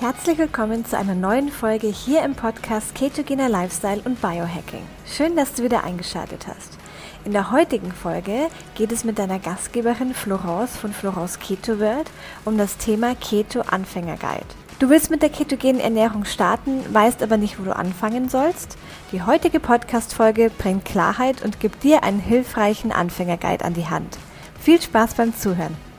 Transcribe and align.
Herzlich 0.00 0.38
willkommen 0.38 0.86
zu 0.86 0.96
einer 0.96 1.14
neuen 1.14 1.50
Folge 1.50 1.86
hier 1.86 2.22
im 2.22 2.34
Podcast 2.34 2.94
Ketogener 2.94 3.50
Lifestyle 3.50 4.00
und 4.06 4.22
Biohacking. 4.22 4.80
Schön, 5.04 5.36
dass 5.36 5.52
du 5.52 5.62
wieder 5.62 5.84
eingeschaltet 5.84 6.46
hast. 6.46 6.78
In 7.26 7.32
der 7.32 7.50
heutigen 7.50 7.92
Folge 7.92 8.48
geht 8.76 8.92
es 8.92 9.04
mit 9.04 9.18
deiner 9.18 9.38
Gastgeberin 9.38 10.14
Florence 10.14 10.74
von 10.78 10.94
Florence 10.94 11.38
Keto 11.38 11.78
World 11.80 12.10
um 12.46 12.56
das 12.56 12.78
Thema 12.78 13.14
Keto 13.14 13.60
Anfänger 13.60 14.16
Guide. 14.16 14.46
Du 14.78 14.88
willst 14.88 15.10
mit 15.10 15.20
der 15.20 15.28
ketogenen 15.28 15.82
Ernährung 15.82 16.24
starten, 16.24 16.82
weißt 16.94 17.22
aber 17.22 17.36
nicht, 17.36 17.60
wo 17.60 17.64
du 17.64 17.76
anfangen 17.76 18.30
sollst? 18.30 18.78
Die 19.12 19.20
heutige 19.20 19.60
Podcast-Folge 19.60 20.50
bringt 20.56 20.86
Klarheit 20.86 21.44
und 21.44 21.60
gibt 21.60 21.82
dir 21.82 22.04
einen 22.04 22.20
hilfreichen 22.20 22.90
Anfängerguide 22.90 23.66
an 23.66 23.74
die 23.74 23.88
Hand. 23.88 24.16
Viel 24.62 24.80
Spaß 24.80 25.12
beim 25.12 25.36
Zuhören! 25.36 25.89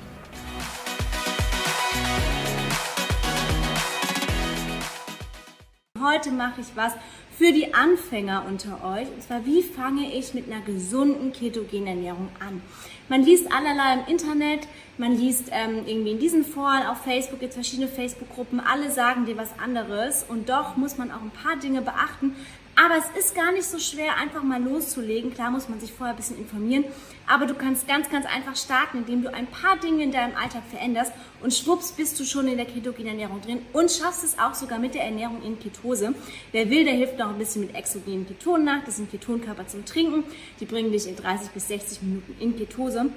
Heute 6.01 6.31
mache 6.31 6.61
ich 6.61 6.67
was 6.75 6.93
für 7.37 7.51
die 7.51 7.73
Anfänger 7.73 8.45
unter 8.47 8.83
euch. 8.83 9.07
Und 9.07 9.21
zwar, 9.21 9.45
wie 9.45 9.61
fange 9.61 10.13
ich 10.13 10.33
mit 10.33 10.51
einer 10.51 10.61
gesunden 10.61 11.31
ketogenen 11.31 11.87
Ernährung 11.87 12.29
an? 12.39 12.61
Man 13.07 13.23
liest 13.23 13.51
allerlei 13.51 13.93
im 13.95 14.07
Internet, 14.07 14.67
man 14.97 15.17
liest 15.17 15.49
ähm, 15.51 15.83
irgendwie 15.85 16.11
in 16.11 16.19
diesen 16.19 16.43
Foren, 16.43 16.85
auf 16.87 17.01
Facebook, 17.01 17.39
gibt 17.39 17.51
es 17.51 17.55
verschiedene 17.55 17.87
Facebook-Gruppen, 17.87 18.59
alle 18.59 18.89
sagen 18.89 19.25
dir 19.25 19.37
was 19.37 19.49
anderes. 19.59 20.25
Und 20.27 20.49
doch 20.49 20.75
muss 20.77 20.97
man 20.97 21.11
auch 21.11 21.21
ein 21.21 21.31
paar 21.31 21.57
Dinge 21.57 21.81
beachten, 21.81 22.35
aber 22.83 22.95
es 22.97 23.19
ist 23.19 23.35
gar 23.35 23.51
nicht 23.51 23.65
so 23.65 23.77
schwer, 23.77 24.17
einfach 24.17 24.41
mal 24.41 24.61
loszulegen. 24.61 25.33
Klar 25.33 25.51
muss 25.51 25.69
man 25.69 25.79
sich 25.79 25.93
vorher 25.93 26.15
ein 26.15 26.17
bisschen 26.17 26.37
informieren, 26.37 26.85
aber 27.27 27.45
du 27.45 27.53
kannst 27.53 27.87
ganz, 27.87 28.09
ganz 28.09 28.25
einfach 28.25 28.55
starten, 28.55 28.99
indem 28.99 29.21
du 29.21 29.31
ein 29.31 29.45
paar 29.45 29.77
Dinge 29.77 30.03
in 30.03 30.11
deinem 30.11 30.35
Alltag 30.35 30.63
veränderst 30.69 31.13
und 31.41 31.53
schwupps 31.53 31.91
bist 31.91 32.19
du 32.19 32.23
schon 32.23 32.47
in 32.47 32.57
der 32.57 32.65
ketogenen 32.65 33.19
Ernährung 33.19 33.41
drin 33.41 33.61
und 33.73 33.91
schaffst 33.91 34.23
es 34.23 34.39
auch 34.39 34.55
sogar 34.55 34.79
mit 34.79 34.95
der 34.95 35.03
Ernährung 35.03 35.43
in 35.43 35.59
Ketose. 35.59 36.15
Wer 36.51 36.69
will, 36.71 36.83
der 36.83 36.93
hilft 36.93 37.19
noch 37.19 37.29
ein 37.29 37.37
bisschen 37.37 37.61
mit 37.61 37.75
exogenen 37.75 38.27
Ketonen 38.27 38.65
nach. 38.65 38.83
Das 38.83 38.97
sind 38.97 39.11
Ketonkörper 39.11 39.67
zum 39.67 39.85
Trinken. 39.85 40.23
Die 40.59 40.65
bringen 40.65 40.91
dich 40.91 41.07
in 41.07 41.15
30 41.15 41.51
bis 41.51 41.67
60 41.67 42.01
Minuten 42.01 42.35
in 42.39 42.57
Ketose. 42.57 43.11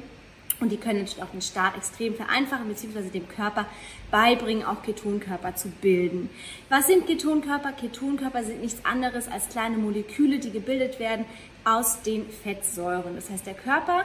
Und 0.61 0.71
die 0.71 0.77
können 0.77 1.01
natürlich 1.01 1.23
auch 1.23 1.31
den 1.31 1.43
Start 1.43 1.77
extrem 1.77 2.15
vereinfachen, 2.15 2.69
beziehungsweise 2.69 3.09
dem 3.09 3.29
Körper 3.29 3.67
beibringen, 4.11 4.65
auch 4.65 4.83
Ketonkörper 4.83 5.57
zu 5.57 5.69
bilden. 5.69 6.31
Was 6.69 6.87
sind 6.87 7.07
Ketonkörper? 7.07 7.73
Ketonkörper 7.73 8.45
sind 8.45 8.61
nichts 8.63 8.85
anderes 8.85 9.29
als 9.29 9.49
kleine 9.49 9.77
Moleküle, 9.77 10.39
die 10.39 10.51
gebildet 10.51 11.01
werden 11.01 11.25
aus 11.65 12.03
den 12.03 12.29
Fettsäuren. 12.29 13.17
Das 13.17 13.31
heißt, 13.31 13.47
der 13.47 13.55
Körper 13.55 14.05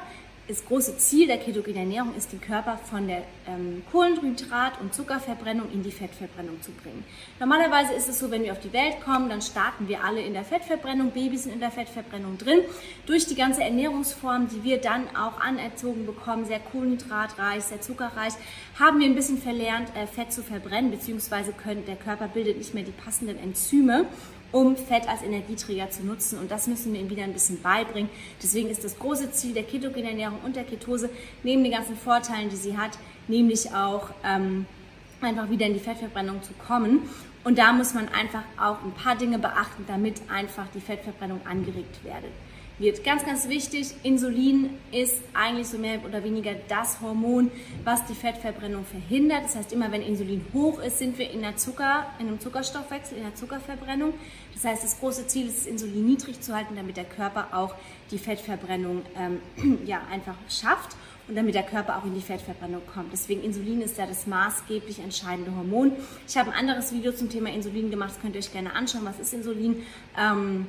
das 0.49 0.65
große 0.65 0.97
Ziel 0.97 1.27
der 1.27 1.37
ketogenen 1.37 1.77
Ernährung 1.77 2.15
ist, 2.15 2.31
den 2.31 2.41
Körper 2.41 2.79
von 2.89 3.07
der 3.07 3.21
ähm, 3.47 3.83
Kohlenhydrat- 3.93 4.81
und 4.81 4.95
Zuckerverbrennung 4.95 5.71
in 5.71 5.83
die 5.83 5.91
Fettverbrennung 5.91 6.59
zu 6.63 6.71
bringen. 6.71 7.05
Normalerweise 7.39 7.93
ist 7.93 8.09
es 8.09 8.17
so, 8.17 8.31
wenn 8.31 8.41
wir 8.41 8.53
auf 8.53 8.59
die 8.59 8.73
Welt 8.73 8.99
kommen, 9.05 9.29
dann 9.29 9.43
starten 9.43 9.87
wir 9.87 10.03
alle 10.03 10.21
in 10.21 10.33
der 10.33 10.43
Fettverbrennung, 10.43 11.11
Babys 11.11 11.43
sind 11.43 11.53
in 11.53 11.59
der 11.59 11.69
Fettverbrennung 11.69 12.39
drin. 12.39 12.61
Durch 13.05 13.27
die 13.27 13.35
ganze 13.35 13.61
Ernährungsform, 13.63 14.47
die 14.49 14.63
wir 14.63 14.81
dann 14.81 15.15
auch 15.15 15.39
anerzogen 15.39 16.07
bekommen, 16.07 16.45
sehr 16.45 16.59
kohlenhydratreich, 16.59 17.65
sehr 17.65 17.81
zuckerreich, 17.81 18.33
haben 18.79 18.99
wir 18.99 19.05
ein 19.05 19.15
bisschen 19.15 19.37
verlernt, 19.37 19.95
äh, 19.95 20.07
Fett 20.07 20.33
zu 20.33 20.41
verbrennen, 20.41 20.89
beziehungsweise 20.89 21.53
können, 21.53 21.85
der 21.85 21.95
Körper 21.95 22.27
bildet 22.27 22.57
nicht 22.57 22.73
mehr 22.73 22.83
die 22.83 22.91
passenden 22.91 23.37
Enzyme 23.37 24.07
um 24.51 24.75
Fett 24.75 25.07
als 25.07 25.21
Energieträger 25.21 25.89
zu 25.89 26.03
nutzen. 26.03 26.39
Und 26.39 26.51
das 26.51 26.67
müssen 26.67 26.93
wir 26.93 26.99
ihm 26.99 27.09
wieder 27.09 27.23
ein 27.23 27.33
bisschen 27.33 27.61
beibringen. 27.61 28.09
Deswegen 28.41 28.69
ist 28.69 28.83
das 28.83 28.97
große 28.97 29.31
Ziel 29.31 29.53
der 29.53 29.63
ketogenen 29.63 30.09
Ernährung 30.09 30.39
und 30.43 30.55
der 30.55 30.63
Ketose, 30.63 31.09
neben 31.43 31.63
den 31.63 31.71
ganzen 31.71 31.95
Vorteilen, 31.95 32.49
die 32.49 32.55
sie 32.55 32.77
hat, 32.77 32.97
nämlich 33.27 33.73
auch 33.73 34.09
ähm, 34.23 34.65
einfach 35.21 35.49
wieder 35.49 35.65
in 35.65 35.73
die 35.73 35.79
Fettverbrennung 35.79 36.41
zu 36.43 36.53
kommen. 36.53 37.01
Und 37.43 37.57
da 37.57 37.71
muss 37.71 37.93
man 37.93 38.09
einfach 38.09 38.43
auch 38.59 38.83
ein 38.83 38.93
paar 38.93 39.15
Dinge 39.15 39.39
beachten, 39.39 39.85
damit 39.87 40.21
einfach 40.29 40.65
die 40.73 40.81
Fettverbrennung 40.81 41.41
angeregt 41.45 42.03
werde 42.03 42.27
wird. 42.79 43.03
Ganz, 43.03 43.25
ganz 43.25 43.49
wichtig, 43.49 43.93
Insulin 44.03 44.71
ist 44.91 45.21
eigentlich 45.33 45.67
so 45.67 45.77
mehr 45.77 46.03
oder 46.05 46.23
weniger 46.23 46.51
das 46.67 47.01
Hormon, 47.01 47.51
was 47.83 48.05
die 48.05 48.15
Fettverbrennung 48.15 48.85
verhindert. 48.85 49.43
Das 49.43 49.55
heißt, 49.55 49.73
immer 49.73 49.91
wenn 49.91 50.01
Insulin 50.01 50.45
hoch 50.53 50.79
ist, 50.79 50.99
sind 50.99 51.17
wir 51.17 51.29
in, 51.29 51.41
der 51.41 51.57
Zucker, 51.57 52.07
in 52.19 52.27
einem 52.27 52.39
Zuckerstoffwechsel, 52.39 53.17
in 53.17 53.23
der 53.23 53.35
Zuckerverbrennung. 53.35 54.13
Das 54.53 54.63
heißt, 54.65 54.83
das 54.83 54.99
große 54.99 55.27
Ziel 55.27 55.47
ist 55.47 55.67
Insulin 55.67 56.05
niedrig 56.05 56.41
zu 56.41 56.55
halten, 56.55 56.75
damit 56.75 56.97
der 56.97 57.05
Körper 57.05 57.47
auch 57.53 57.75
die 58.11 58.17
Fettverbrennung 58.17 59.03
ähm, 59.15 59.79
ja, 59.85 60.01
einfach 60.11 60.35
schafft 60.49 60.95
und 61.29 61.35
damit 61.35 61.53
der 61.55 61.63
Körper 61.63 61.97
auch 61.97 62.05
in 62.05 62.15
die 62.15 62.21
Fettverbrennung 62.21 62.81
kommt. 62.91 63.13
Deswegen 63.13 63.43
Insulin 63.43 63.81
ist 63.81 63.97
ja 63.97 64.07
das 64.07 64.25
maßgeblich 64.25 64.99
entscheidende 64.99 65.55
Hormon. 65.55 65.93
Ich 66.27 66.35
habe 66.37 66.51
ein 66.51 66.57
anderes 66.57 66.91
Video 66.91 67.11
zum 67.11 67.29
Thema 67.29 67.49
Insulin 67.51 67.91
gemacht, 67.91 68.11
das 68.15 68.21
könnt 68.21 68.35
ihr 68.35 68.39
euch 68.39 68.51
gerne 68.51 68.73
anschauen. 68.73 69.05
Was 69.05 69.19
ist 69.19 69.33
Insulin? 69.33 69.83
Ähm, 70.19 70.65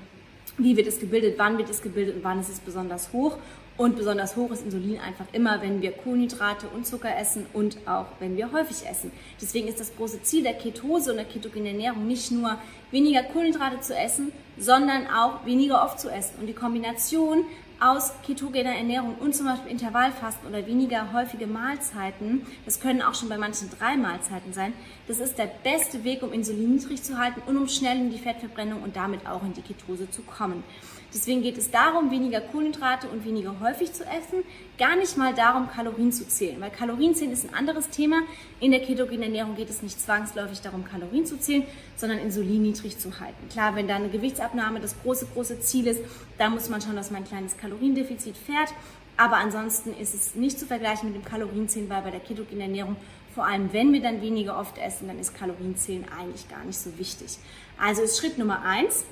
wie 0.65 0.76
wird 0.76 0.87
es 0.87 1.00
gebildet, 1.00 1.34
wann 1.38 1.59
wird 1.59 1.71
es 1.71 1.82
gebildet 1.82 2.16
und 2.16 2.25
wann 2.25 2.41
ist 2.41 2.48
es 2.48 2.60
besonders 2.60 3.12
hoch. 3.12 3.37
Und 3.76 3.97
besonders 3.97 4.37
hoch 4.37 4.50
ist 4.50 4.62
Insulin 4.62 4.98
einfach 5.00 5.25
immer, 5.32 5.62
wenn 5.62 5.81
wir 5.81 5.93
Kohlenhydrate 5.93 6.66
und 6.69 6.87
Zucker 6.87 7.16
essen 7.16 7.47
und 7.54 7.78
auch 7.87 8.06
wenn 8.19 8.37
wir 8.37 8.53
häufig 8.53 8.87
essen. 8.87 9.10
Deswegen 9.41 9.69
ist 9.69 9.81
das 9.81 9.97
große 9.97 10.22
Ziel 10.22 10.43
der 10.43 10.53
Ketose 10.53 11.12
und 11.12 11.16
der 11.16 11.25
ketogenen 11.25 11.69
Ernährung 11.69 12.06
nicht 12.06 12.31
nur 12.31 12.59
weniger 12.91 13.22
Kohlenhydrate 13.22 13.81
zu 13.81 13.97
essen, 13.97 14.32
sondern 14.59 15.06
auch 15.06 15.47
weniger 15.47 15.82
oft 15.82 15.99
zu 15.99 16.10
essen. 16.10 16.41
Und 16.41 16.47
die 16.47 16.53
Kombination 16.53 17.44
aus 17.81 18.13
ketogener 18.27 18.77
Ernährung 18.77 19.17
und 19.19 19.35
zum 19.35 19.47
Beispiel 19.47 19.73
Intervallfasten 19.73 20.49
oder 20.49 20.67
weniger 20.67 21.13
häufige 21.13 21.47
Mahlzeiten, 21.47 22.47
das 22.67 22.79
können 22.79 23.01
auch 23.01 23.15
schon 23.15 23.31
bei 23.31 23.39
manchen 23.39 23.71
drei 23.71 23.97
Mahlzeiten 23.97 24.53
sein, 24.53 24.75
das 25.09 25.19
ist 25.19 25.39
der 25.39 25.51
beste 25.65 26.05
Weg, 26.05 26.23
um 26.23 26.33
Insulin 26.33 26.75
niedrig 26.75 27.03
zu 27.03 27.19
halten 27.19 27.41
und 27.47 27.57
um 27.57 27.69
schnell 27.69 27.97
in 27.97 28.11
die 28.11 28.19
Fettverbrennung 28.19 28.83
und 28.83 28.97
damit 28.97 29.27
auch 29.27 29.43
in 29.43 29.55
die 29.55 29.63
Ketose 29.63 30.11
zu 30.11 30.23
kommen. 30.23 30.63
Deswegen 31.12 31.43
geht 31.43 31.59
es 31.59 31.71
darum, 31.71 32.10
weniger 32.10 32.41
Kohlenhydrate 32.41 33.09
und 33.09 33.25
weniger 33.25 33.59
häufig 33.60 33.93
zu 33.93 34.04
essen, 34.04 34.44
gar 34.78 34.97
nicht 34.97 35.16
mal 35.16 35.34
darum, 35.34 35.69
Kalorien 35.69 36.12
zu 36.12 36.26
zählen, 36.26 36.60
weil 36.60 36.71
Kalorien 36.71 37.15
zählen 37.15 37.32
ist 37.32 37.44
ein 37.44 37.54
anderes 37.54 37.88
Thema. 37.91 38.22
In 38.60 38.71
der 38.71 38.81
ketogenen 38.81 39.22
Ernährung 39.22 39.56
geht 39.56 39.70
es 39.70 39.82
nicht 39.82 40.00
zwangsläufig 40.00 40.60
darum, 40.60 40.84
Kalorien 40.84 41.26
zu 41.26 41.38
zählen, 41.38 41.65
sondern 41.97 42.19
Insulin 42.19 42.62
niedrig 42.62 42.99
zu 42.99 43.19
halten. 43.19 43.49
Klar, 43.50 43.75
wenn 43.75 43.88
da 43.88 43.97
eine 43.97 44.09
Gewichtsabnahme 44.09 44.81
das 44.81 44.94
große, 45.03 45.26
große 45.34 45.60
Ziel 45.60 45.87
ist, 45.88 46.00
da 46.38 46.49
muss 46.49 46.69
man 46.69 46.81
schauen, 46.81 46.97
dass 46.97 47.10
man 47.10 47.22
ein 47.22 47.28
kleines 47.28 47.56
Kaloriendefizit 47.56 48.37
fährt. 48.37 48.72
Aber 49.16 49.37
ansonsten 49.37 49.93
ist 50.00 50.15
es 50.15 50.34
nicht 50.34 50.59
zu 50.59 50.66
vergleichen 50.66 51.12
mit 51.12 51.22
dem 51.22 51.25
Kalorienzählen, 51.25 51.91
weil 51.91 52.03
bei 52.03 52.10
der 52.10 52.20
ketogenen 52.20 52.62
Ernährung 52.62 52.97
vor 53.34 53.47
allem 53.47 53.72
wenn 53.72 53.93
wir 53.93 54.00
dann 54.00 54.22
weniger 54.22 54.59
oft 54.59 54.76
essen, 54.78 55.06
dann 55.06 55.19
ist 55.19 55.37
Kalorienzählen 55.37 56.04
eigentlich 56.19 56.49
gar 56.49 56.65
nicht 56.65 56.78
so 56.78 56.99
wichtig. 56.99 57.38
Also 57.78 58.03
ist 58.03 58.19
Schritt 58.19 58.38
Nummer 58.38 58.62
eins, 58.62 59.04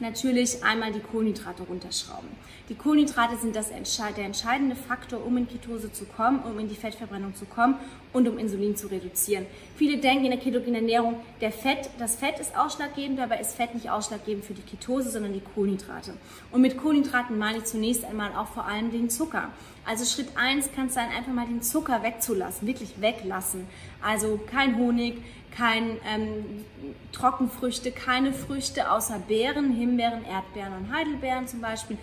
natürlich 0.00 0.62
einmal 0.62 0.92
die 0.92 1.00
Kohlenhydrate 1.00 1.62
runterschrauben. 1.62 2.28
Die 2.68 2.74
Kohlenhydrate 2.74 3.36
sind 3.36 3.54
das, 3.54 3.68
der 3.68 4.24
entscheidende 4.24 4.76
Faktor, 4.76 5.24
um 5.24 5.36
in 5.36 5.48
Ketose 5.48 5.92
zu 5.92 6.04
kommen, 6.04 6.40
um 6.40 6.58
in 6.58 6.68
die 6.68 6.74
Fettverbrennung 6.74 7.34
zu 7.34 7.44
kommen 7.44 7.76
und 8.12 8.28
um 8.28 8.38
Insulin 8.38 8.76
zu 8.76 8.88
reduzieren. 8.88 9.46
Viele 9.76 9.98
denken 9.98 10.24
in 10.24 10.32
der 10.32 10.40
ketogenen 10.40 10.74
Ernährung, 10.82 11.20
der 11.40 11.52
Fett, 11.52 11.90
das 11.98 12.16
Fett 12.16 12.38
ist 12.40 12.56
ausschlaggebend, 12.56 13.18
dabei 13.18 13.38
ist 13.38 13.54
Fett 13.54 13.74
nicht 13.74 13.88
ausschlaggebend 13.88 14.44
für 14.44 14.54
die 14.54 14.62
Ketose, 14.62 15.10
sondern 15.10 15.32
die 15.32 15.42
Kohlenhydrate. 15.54 16.14
Und 16.50 16.60
mit 16.60 16.76
Kohlenhydraten 16.76 17.38
meine 17.38 17.58
ich 17.58 17.64
zunächst 17.64 18.04
einmal 18.04 18.32
auch 18.36 18.48
vor 18.48 18.66
allem 18.66 18.90
den 18.90 19.08
Zucker. 19.08 19.50
Also 19.84 20.04
Schritt 20.04 20.36
eins 20.36 20.68
kann 20.74 20.86
es 20.86 20.94
sein, 20.94 21.08
einfach 21.16 21.32
mal 21.32 21.46
den 21.46 21.62
Zucker 21.62 22.02
wegzulassen, 22.02 22.66
wirklich 22.66 23.00
weglassen. 23.00 23.66
Also 24.02 24.40
kein 24.50 24.76
Honig, 24.76 25.22
kein 25.56 25.98
ähm, 26.06 26.64
Trockenfrüchte, 27.12 27.90
keine 27.90 28.32
Früchte 28.32 28.90
außer 28.90 29.18
Beeren, 29.20 29.72
Himbeeren, 29.72 30.24
Erdbeeren 30.24 30.72
und 30.74 30.94
Heidelbeeren 30.94 31.48
zum 31.48 31.60
Beispiel 31.60 31.96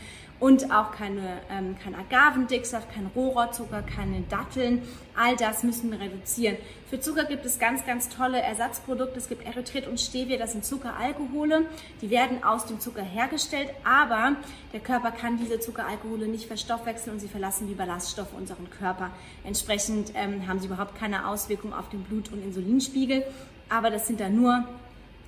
und 0.43 0.73
auch 0.73 0.91
keine, 0.91 1.39
ähm, 1.49 1.77
kein 1.81 1.95
Agavendicksaft, 1.95 2.93
kein 2.93 3.09
Rohrzucker, 3.15 3.81
keine 3.81 4.23
Datteln. 4.23 4.81
All 5.15 5.37
das 5.37 5.63
müssen 5.63 5.89
wir 5.89 6.01
reduzieren. 6.01 6.57
Für 6.89 6.99
Zucker 6.99 7.23
gibt 7.23 7.45
es 7.45 7.59
ganz, 7.59 7.85
ganz 7.85 8.09
tolle 8.09 8.41
Ersatzprodukte. 8.41 9.19
Es 9.19 9.29
gibt 9.29 9.45
Erythrit 9.45 9.87
und 9.87 10.01
Stevia, 10.01 10.35
das 10.35 10.51
sind 10.51 10.65
Zuckeralkohole. 10.65 11.61
Die 12.01 12.09
werden 12.09 12.43
aus 12.43 12.65
dem 12.65 12.81
Zucker 12.81 13.03
hergestellt, 13.03 13.69
aber 13.85 14.35
der 14.73 14.81
Körper 14.81 15.11
kann 15.11 15.37
diese 15.37 15.61
Zuckeralkohole 15.61 16.27
nicht 16.27 16.47
verstoffwechseln 16.47 17.13
und 17.15 17.21
sie 17.21 17.29
verlassen 17.29 17.69
wie 17.69 17.73
Ballaststoffe 17.73 18.33
unseren 18.37 18.69
Körper. 18.69 19.11
Entsprechend 19.45 20.11
ähm, 20.13 20.45
haben 20.45 20.59
sie 20.59 20.67
überhaupt 20.67 20.99
keine 20.99 21.25
Auswirkung 21.25 21.73
auf 21.73 21.87
den 21.87 22.03
Blut- 22.03 22.33
und 22.33 22.43
Insulinspiegel. 22.43 23.23
Aber 23.69 23.89
das 23.89 24.07
sind 24.07 24.19
dann 24.19 24.35
nur 24.35 24.65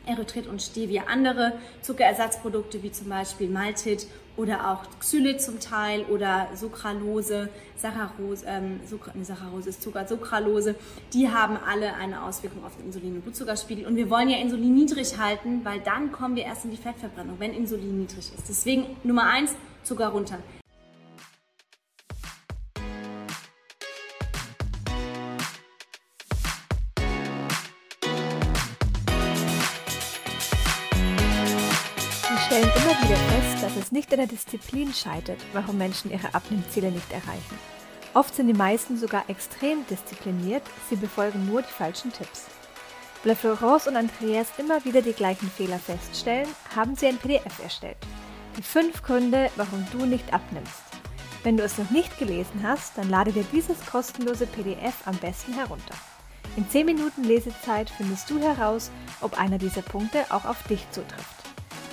Erythrit 0.07 0.47
und 0.47 0.61
Stevia. 0.61 1.03
Andere 1.09 1.53
Zuckerersatzprodukte 1.83 2.83
wie 2.83 2.91
zum 2.91 3.07
Beispiel 3.07 3.49
Maltit 3.49 4.07
oder 4.37 4.71
auch 4.71 4.99
Xylit 4.99 5.41
zum 5.41 5.59
Teil 5.59 6.03
oder 6.05 6.47
Sucralose, 6.55 7.49
Saccharose, 7.77 8.45
ähm, 8.47 8.79
Saccharose 9.23 9.69
ist 9.69 9.81
Zucker, 9.81 10.07
Sucralose, 10.07 10.75
die 11.13 11.29
haben 11.29 11.57
alle 11.57 11.93
eine 11.95 12.23
Auswirkung 12.23 12.63
auf 12.65 12.75
den 12.77 12.87
Insulin- 12.87 13.15
und 13.15 13.21
Blutzuckerspiegel. 13.21 13.85
Und 13.85 13.95
wir 13.95 14.09
wollen 14.09 14.29
ja 14.29 14.37
Insulin 14.37 14.75
niedrig 14.75 15.17
halten, 15.17 15.61
weil 15.63 15.79
dann 15.79 16.11
kommen 16.11 16.35
wir 16.35 16.43
erst 16.43 16.65
in 16.65 16.71
die 16.71 16.77
Fettverbrennung, 16.77 17.35
wenn 17.39 17.53
Insulin 17.53 17.99
niedrig 17.99 18.31
ist. 18.35 18.49
Deswegen 18.49 18.97
Nummer 19.03 19.27
eins, 19.27 19.55
Zucker 19.83 20.07
runter. 20.07 20.39
Dass 33.65 33.77
es 33.77 33.91
nicht 33.91 34.11
an 34.11 34.19
der 34.19 34.27
Disziplin 34.27 34.93
scheitert, 34.93 35.39
warum 35.51 35.79
Menschen 35.79 36.11
ihre 36.11 36.35
Abnehmziele 36.35 36.91
nicht 36.91 37.11
erreichen. 37.11 37.57
Oft 38.13 38.35
sind 38.35 38.45
die 38.45 38.53
meisten 38.53 38.95
sogar 38.95 39.27
extrem 39.27 39.87
diszipliniert, 39.87 40.61
sie 40.87 40.95
befolgen 40.95 41.47
nur 41.47 41.63
die 41.63 41.73
falschen 41.73 42.13
Tipps. 42.13 42.45
Weil 43.23 43.35
Florence 43.35 43.87
und 43.87 43.95
Andreas 43.95 44.49
immer 44.59 44.85
wieder 44.85 45.01
die 45.01 45.13
gleichen 45.13 45.49
Fehler 45.49 45.79
feststellen, 45.79 46.47
haben 46.75 46.95
sie 46.95 47.07
ein 47.07 47.17
PDF 47.17 47.57
erstellt. 47.57 47.97
Die 48.55 48.61
fünf 48.61 49.01
Gründe, 49.01 49.49
warum 49.55 49.83
du 49.91 50.05
nicht 50.05 50.31
abnimmst. 50.31 50.83
Wenn 51.41 51.57
du 51.57 51.63
es 51.63 51.79
noch 51.79 51.89
nicht 51.89 52.19
gelesen 52.19 52.61
hast, 52.61 52.95
dann 52.99 53.09
lade 53.09 53.31
dir 53.31 53.45
dieses 53.51 53.83
kostenlose 53.83 54.45
PDF 54.45 55.07
am 55.07 55.17
besten 55.17 55.53
herunter. 55.53 55.95
In 56.55 56.69
10 56.69 56.85
Minuten 56.85 57.23
Lesezeit 57.23 57.89
findest 57.89 58.29
du 58.29 58.39
heraus, 58.39 58.91
ob 59.21 59.39
einer 59.39 59.57
dieser 59.57 59.81
Punkte 59.81 60.23
auch 60.29 60.45
auf 60.45 60.61
dich 60.67 60.85
zutrifft. 60.91 61.34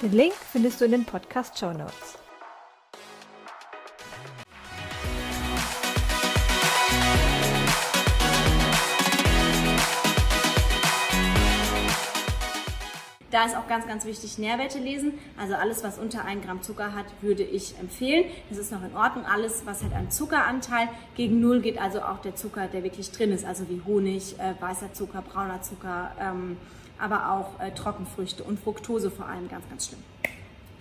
Den 0.02 0.10
Link 0.10 0.34
findest 0.34 0.80
du 0.80 0.84
in 0.84 0.90
den 0.90 1.04
Podcast 1.04 1.56
Show 1.56 1.72
Notes. 1.72 2.18
Da 13.30 13.46
ist 13.46 13.56
auch 13.56 13.68
ganz, 13.68 13.86
ganz 13.86 14.04
wichtig, 14.04 14.38
Nährwerte 14.38 14.80
lesen. 14.80 15.14
Also 15.38 15.54
alles, 15.54 15.84
was 15.84 15.98
unter 15.98 16.24
1 16.24 16.44
Gramm 16.44 16.62
Zucker 16.62 16.94
hat, 16.96 17.06
würde 17.20 17.44
ich 17.44 17.78
empfehlen. 17.78 18.24
Das 18.50 18.58
ist 18.58 18.72
noch 18.72 18.82
in 18.82 18.96
Ordnung. 18.96 19.24
Alles, 19.24 19.64
was 19.66 19.84
hat 19.84 19.92
einen 19.92 20.10
Zuckeranteil, 20.10 20.88
gegen 21.14 21.40
Null 21.40 21.60
geht 21.60 21.80
also 21.80 22.02
auch 22.02 22.18
der 22.18 22.34
Zucker, 22.34 22.66
der 22.66 22.82
wirklich 22.82 23.12
drin 23.12 23.30
ist. 23.30 23.44
Also 23.44 23.68
wie 23.68 23.80
Honig, 23.86 24.34
äh, 24.40 24.60
weißer 24.60 24.92
Zucker, 24.94 25.22
brauner 25.22 25.62
Zucker, 25.62 26.10
ähm, 26.20 26.56
aber 26.98 27.30
auch 27.30 27.60
äh, 27.60 27.72
Trockenfrüchte 27.72 28.42
und 28.44 28.58
Fructose 28.60 29.10
vor 29.10 29.26
allem 29.26 29.48
ganz, 29.48 29.68
ganz 29.68 29.88
schlimm. 29.88 30.02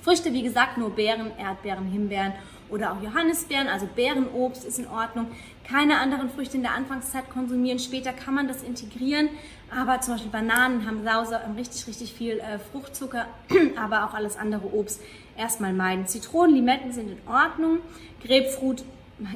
Früchte, 0.01 0.33
wie 0.33 0.41
gesagt, 0.41 0.77
nur 0.77 0.91
Beeren, 0.91 1.31
Erdbeeren, 1.37 1.85
Himbeeren 1.85 2.33
oder 2.69 2.93
auch 2.93 3.01
Johannisbeeren, 3.01 3.67
also 3.67 3.87
Beerenobst 3.95 4.65
ist 4.65 4.79
in 4.79 4.87
Ordnung. 4.87 5.27
Keine 5.63 5.99
anderen 5.99 6.29
Früchte 6.29 6.57
in 6.57 6.63
der 6.63 6.73
Anfangszeit 6.73 7.29
konsumieren. 7.29 7.77
Später 7.77 8.11
kann 8.11 8.33
man 8.33 8.47
das 8.47 8.63
integrieren, 8.63 9.29
aber 9.69 10.01
zum 10.01 10.15
Beispiel 10.15 10.31
Bananen 10.31 10.87
haben 10.87 11.03
sauser, 11.03 11.41
richtig, 11.55 11.87
richtig 11.87 12.13
viel 12.13 12.39
äh, 12.39 12.57
Fruchtzucker, 12.71 13.27
aber 13.75 14.05
auch 14.05 14.13
alles 14.13 14.37
andere 14.37 14.73
Obst 14.73 15.01
erstmal 15.37 15.73
meiden. 15.73 16.07
Zitronen, 16.07 16.55
Limetten 16.55 16.91
sind 16.91 17.09
in 17.09 17.19
Ordnung. 17.27 17.79
Grapefruit 18.25 18.83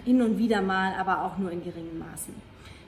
hin 0.04 0.22
und 0.22 0.38
wieder 0.38 0.62
mal, 0.62 0.94
aber 1.00 1.24
auch 1.24 1.38
nur 1.38 1.52
in 1.52 1.64
geringen 1.64 2.00
Maßen. 2.00 2.34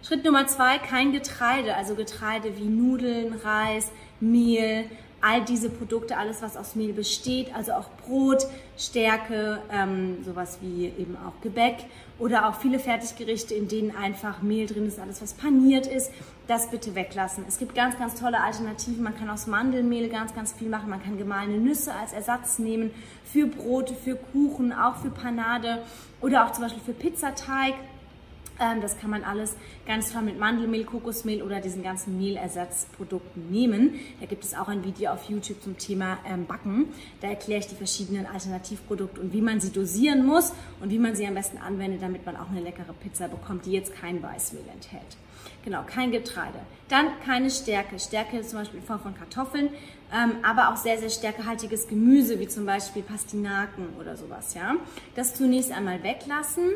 Schritt 0.07 0.23
Nummer 0.23 0.47
zwei, 0.47 0.77
kein 0.77 1.11
Getreide, 1.11 1.75
also 1.75 1.93
Getreide 1.93 2.57
wie 2.57 2.69
Nudeln, 2.69 3.33
Reis, 3.43 3.91
Mehl, 4.21 4.85
all 5.19 5.43
diese 5.43 5.69
Produkte, 5.69 6.15
alles 6.15 6.41
was 6.41 6.55
aus 6.55 6.75
Mehl 6.75 6.93
besteht, 6.93 7.53
also 7.53 7.73
auch 7.73 7.89
Brot, 8.05 8.47
Stärke, 8.77 9.59
ähm, 9.69 10.23
sowas 10.23 10.59
wie 10.61 10.85
eben 10.85 11.17
auch 11.17 11.41
Gebäck 11.41 11.79
oder 12.19 12.47
auch 12.47 12.55
viele 12.55 12.79
Fertiggerichte, 12.79 13.53
in 13.53 13.67
denen 13.67 13.93
einfach 13.93 14.41
Mehl 14.41 14.65
drin 14.65 14.87
ist, 14.87 14.97
alles 14.97 15.21
was 15.21 15.33
paniert 15.33 15.87
ist, 15.87 16.09
das 16.47 16.71
bitte 16.71 16.95
weglassen. 16.95 17.43
Es 17.45 17.57
gibt 17.59 17.75
ganz, 17.75 17.97
ganz 17.99 18.15
tolle 18.17 18.39
Alternativen. 18.41 19.03
Man 19.03 19.17
kann 19.17 19.29
aus 19.29 19.45
Mandelmehl 19.45 20.07
ganz, 20.07 20.33
ganz 20.33 20.53
viel 20.53 20.69
machen. 20.69 20.89
Man 20.89 21.03
kann 21.03 21.17
gemahlene 21.17 21.57
Nüsse 21.57 21.93
als 21.93 22.13
Ersatz 22.13 22.59
nehmen 22.59 22.91
für 23.25 23.45
Brote, 23.45 23.93
für 23.93 24.15
Kuchen, 24.15 24.71
auch 24.71 24.95
für 24.95 25.09
Panade 25.09 25.83
oder 26.21 26.45
auch 26.45 26.53
zum 26.53 26.63
Beispiel 26.63 26.83
für 26.85 26.93
Pizzateig. 26.93 27.73
Ähm, 28.59 28.81
das 28.81 28.97
kann 28.99 29.09
man 29.09 29.23
alles 29.23 29.55
ganz 29.85 30.11
toll 30.11 30.23
mit 30.23 30.39
Mandelmehl, 30.39 30.83
Kokosmehl 30.85 31.41
oder 31.41 31.59
diesen 31.59 31.83
ganzen 31.83 32.17
Mehlersatzprodukten 32.17 33.51
nehmen. 33.51 33.99
Da 34.19 34.25
gibt 34.25 34.43
es 34.43 34.53
auch 34.53 34.67
ein 34.67 34.83
Video 34.83 35.11
auf 35.11 35.29
YouTube 35.29 35.61
zum 35.61 35.77
Thema 35.77 36.17
ähm, 36.25 36.45
Backen. 36.45 36.89
Da 37.21 37.27
erkläre 37.27 37.59
ich 37.59 37.67
die 37.67 37.75
verschiedenen 37.75 38.25
Alternativprodukte 38.25 39.21
und 39.21 39.33
wie 39.33 39.41
man 39.41 39.59
sie 39.59 39.71
dosieren 39.71 40.25
muss 40.25 40.53
und 40.81 40.89
wie 40.89 40.99
man 40.99 41.15
sie 41.15 41.25
am 41.27 41.35
besten 41.35 41.57
anwendet, 41.57 42.01
damit 42.01 42.25
man 42.25 42.35
auch 42.35 42.49
eine 42.49 42.61
leckere 42.61 42.93
Pizza 42.93 43.27
bekommt, 43.27 43.65
die 43.65 43.71
jetzt 43.71 43.93
kein 43.93 44.21
Weißmehl 44.21 44.65
enthält. 44.73 45.17
Genau, 45.63 45.83
kein 45.83 46.11
Getreide. 46.11 46.59
Dann 46.87 47.07
keine 47.25 47.49
Stärke. 47.49 47.99
Stärke 47.99 48.41
zum 48.41 48.59
Beispiel 48.59 48.79
in 48.79 48.85
Form 48.85 49.01
von 49.01 49.15
Kartoffeln, 49.15 49.69
ähm, 50.13 50.37
aber 50.41 50.69
auch 50.69 50.77
sehr, 50.77 50.97
sehr 50.97 51.09
stärkehaltiges 51.09 51.89
Gemüse, 51.89 52.39
wie 52.39 52.47
zum 52.47 52.65
Beispiel 52.65 53.01
Pastinaken 53.01 53.89
oder 53.99 54.15
sowas. 54.15 54.53
Ja? 54.53 54.75
Das 55.15 55.33
zunächst 55.33 55.73
einmal 55.73 56.01
weglassen. 56.03 56.69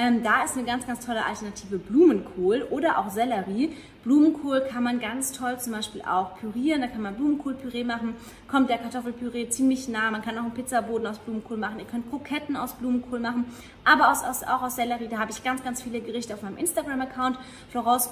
Ähm, 0.00 0.22
da 0.22 0.44
ist 0.44 0.56
eine 0.56 0.64
ganz, 0.64 0.86
ganz 0.86 1.04
tolle 1.04 1.24
Alternative 1.26 1.76
Blumenkohl 1.76 2.62
oder 2.70 2.98
auch 2.98 3.10
Sellerie. 3.10 3.74
Blumenkohl 4.04 4.60
kann 4.60 4.84
man 4.84 5.00
ganz 5.00 5.32
toll 5.32 5.58
zum 5.58 5.72
Beispiel 5.72 6.02
auch 6.02 6.36
pürieren. 6.36 6.82
Da 6.82 6.86
kann 6.86 7.02
man 7.02 7.16
Blumenkohlpüree 7.16 7.82
machen. 7.82 8.14
Kommt 8.46 8.70
der 8.70 8.78
Kartoffelpüree 8.78 9.48
ziemlich 9.48 9.88
nah. 9.88 10.12
Man 10.12 10.22
kann 10.22 10.38
auch 10.38 10.44
einen 10.44 10.54
Pizzaboden 10.54 11.04
aus 11.08 11.18
Blumenkohl 11.18 11.56
machen. 11.56 11.80
Ihr 11.80 11.84
könnt 11.84 12.08
Kroketten 12.10 12.56
aus 12.56 12.74
Blumenkohl 12.74 13.18
machen. 13.18 13.46
Aber 13.84 14.12
aus, 14.12 14.22
aus, 14.22 14.44
auch 14.44 14.62
aus 14.62 14.76
Sellerie. 14.76 15.08
Da 15.08 15.18
habe 15.18 15.32
ich 15.32 15.42
ganz, 15.42 15.64
ganz 15.64 15.82
viele 15.82 16.00
Gerichte 16.00 16.32
auf 16.32 16.42
meinem 16.42 16.58
Instagram-Account. 16.58 17.36
Florence 17.72 18.08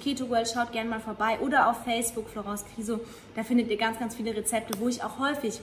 Keto 0.00 0.30
World. 0.30 0.48
Schaut 0.48 0.70
gerne 0.70 0.88
mal 0.88 1.00
vorbei. 1.00 1.40
Oder 1.40 1.68
auf 1.68 1.82
Facebook 1.82 2.28
Florence 2.30 2.64
Criso. 2.76 3.00
Da 3.34 3.42
findet 3.42 3.68
ihr 3.70 3.76
ganz, 3.76 3.98
ganz 3.98 4.14
viele 4.14 4.36
Rezepte, 4.36 4.78
wo 4.78 4.86
ich 4.86 5.02
auch 5.02 5.18
häufig 5.18 5.60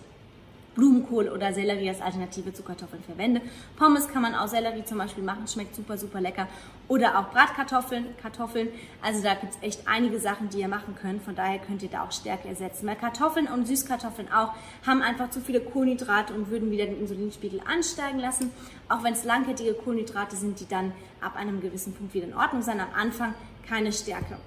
Blumenkohl 0.75 1.27
oder 1.27 1.53
Sellerie 1.53 1.89
als 1.89 2.01
Alternative 2.01 2.53
zu 2.53 2.63
Kartoffeln 2.63 3.03
verwende. 3.03 3.41
Pommes 3.77 4.07
kann 4.07 4.21
man 4.21 4.35
aus 4.35 4.51
Sellerie 4.51 4.85
zum 4.85 4.97
Beispiel 4.97 5.23
machen, 5.23 5.47
schmeckt 5.47 5.75
super, 5.75 5.97
super 5.97 6.21
lecker. 6.21 6.47
Oder 6.87 7.19
auch 7.19 7.29
Bratkartoffeln, 7.31 8.05
Kartoffeln. 8.21 8.69
Also 9.01 9.21
da 9.21 9.33
gibt 9.33 9.53
es 9.53 9.61
echt 9.61 9.87
einige 9.87 10.19
Sachen, 10.19 10.49
die 10.49 10.59
ihr 10.59 10.67
machen 10.67 10.95
könnt. 10.95 11.23
Von 11.23 11.35
daher 11.35 11.59
könnt 11.59 11.83
ihr 11.83 11.89
da 11.89 12.03
auch 12.03 12.11
Stärke 12.11 12.47
ersetzen. 12.47 12.87
Weil 12.87 12.95
Kartoffeln 12.95 13.47
und 13.47 13.65
Süßkartoffeln 13.67 14.31
auch 14.31 14.53
haben 14.85 15.01
einfach 15.01 15.29
zu 15.29 15.41
viele 15.41 15.59
Kohlenhydrate 15.59 16.33
und 16.33 16.49
würden 16.49 16.71
wieder 16.71 16.85
den 16.85 16.99
Insulinspiegel 16.99 17.61
ansteigen 17.65 18.19
lassen. 18.19 18.51
Auch 18.87 19.03
wenn 19.03 19.13
es 19.13 19.23
langkettige 19.23 19.73
Kohlenhydrate 19.73 20.35
sind, 20.35 20.59
die 20.59 20.67
dann 20.67 20.93
ab 21.21 21.35
einem 21.35 21.61
gewissen 21.61 21.93
Punkt 21.93 22.13
wieder 22.13 22.27
in 22.27 22.33
Ordnung 22.33 22.61
sind. 22.61 22.79
Am 22.79 22.93
Anfang 22.95 23.33
keine 23.67 23.91
Stärke. 23.91 24.37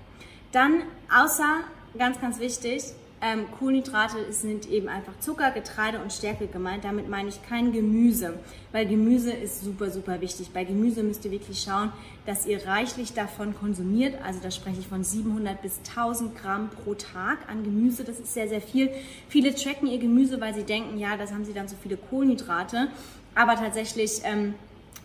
Dann 0.53 0.83
außer, 1.15 1.61
ganz, 1.99 2.21
ganz 2.21 2.39
wichtig, 2.39 2.85
ähm, 3.21 3.47
Kohlenhydrate 3.59 4.33
sind 4.33 4.69
eben 4.69 4.89
einfach 4.89 5.13
Zucker, 5.21 5.51
Getreide 5.51 5.99
und 6.01 6.13
Stärke 6.13 6.47
gemeint. 6.47 6.85
Damit 6.85 7.09
meine 7.09 7.29
ich 7.29 7.43
kein 7.43 7.73
Gemüse, 7.73 8.35
weil 8.73 8.87
Gemüse 8.87 9.33
ist 9.33 9.63
super, 9.63 9.91
super 9.91 10.21
wichtig. 10.21 10.51
Bei 10.53 10.65
Gemüse 10.65 11.03
müsst 11.03 11.25
ihr 11.25 11.31
wirklich 11.31 11.61
schauen, 11.61 11.93
dass 12.27 12.47
ihr 12.47 12.67
reichlich 12.67 13.15
davon 13.15 13.55
konsumiert. 13.55 14.17
Also 14.23 14.41
da 14.43 14.51
spreche 14.51 14.81
ich 14.81 14.89
von 14.89 15.05
700 15.05 15.63
bis 15.63 15.81
1000 15.89 16.37
Gramm 16.37 16.69
pro 16.69 16.95
Tag 16.95 17.49
an 17.49 17.65
Gemüse. 17.65 18.05
Das 18.05 18.21
ist 18.21 18.35
sehr, 18.35 18.49
sehr 18.49 18.61
viel. 18.61 18.91
Viele 19.29 19.55
tracken 19.55 19.89
ihr 19.89 19.99
Gemüse, 19.99 20.41
weil 20.41 20.55
sie 20.55 20.65
denken, 20.65 20.99
ja, 20.99 21.17
das 21.17 21.33
haben 21.33 21.45
sie 21.45 21.55
dann 21.55 21.69
so 21.69 21.77
viele 21.83 21.97
Kohlenhydrate. 21.97 22.89
Aber 23.35 23.55
tatsächlich... 23.57 24.21
Ähm, 24.25 24.55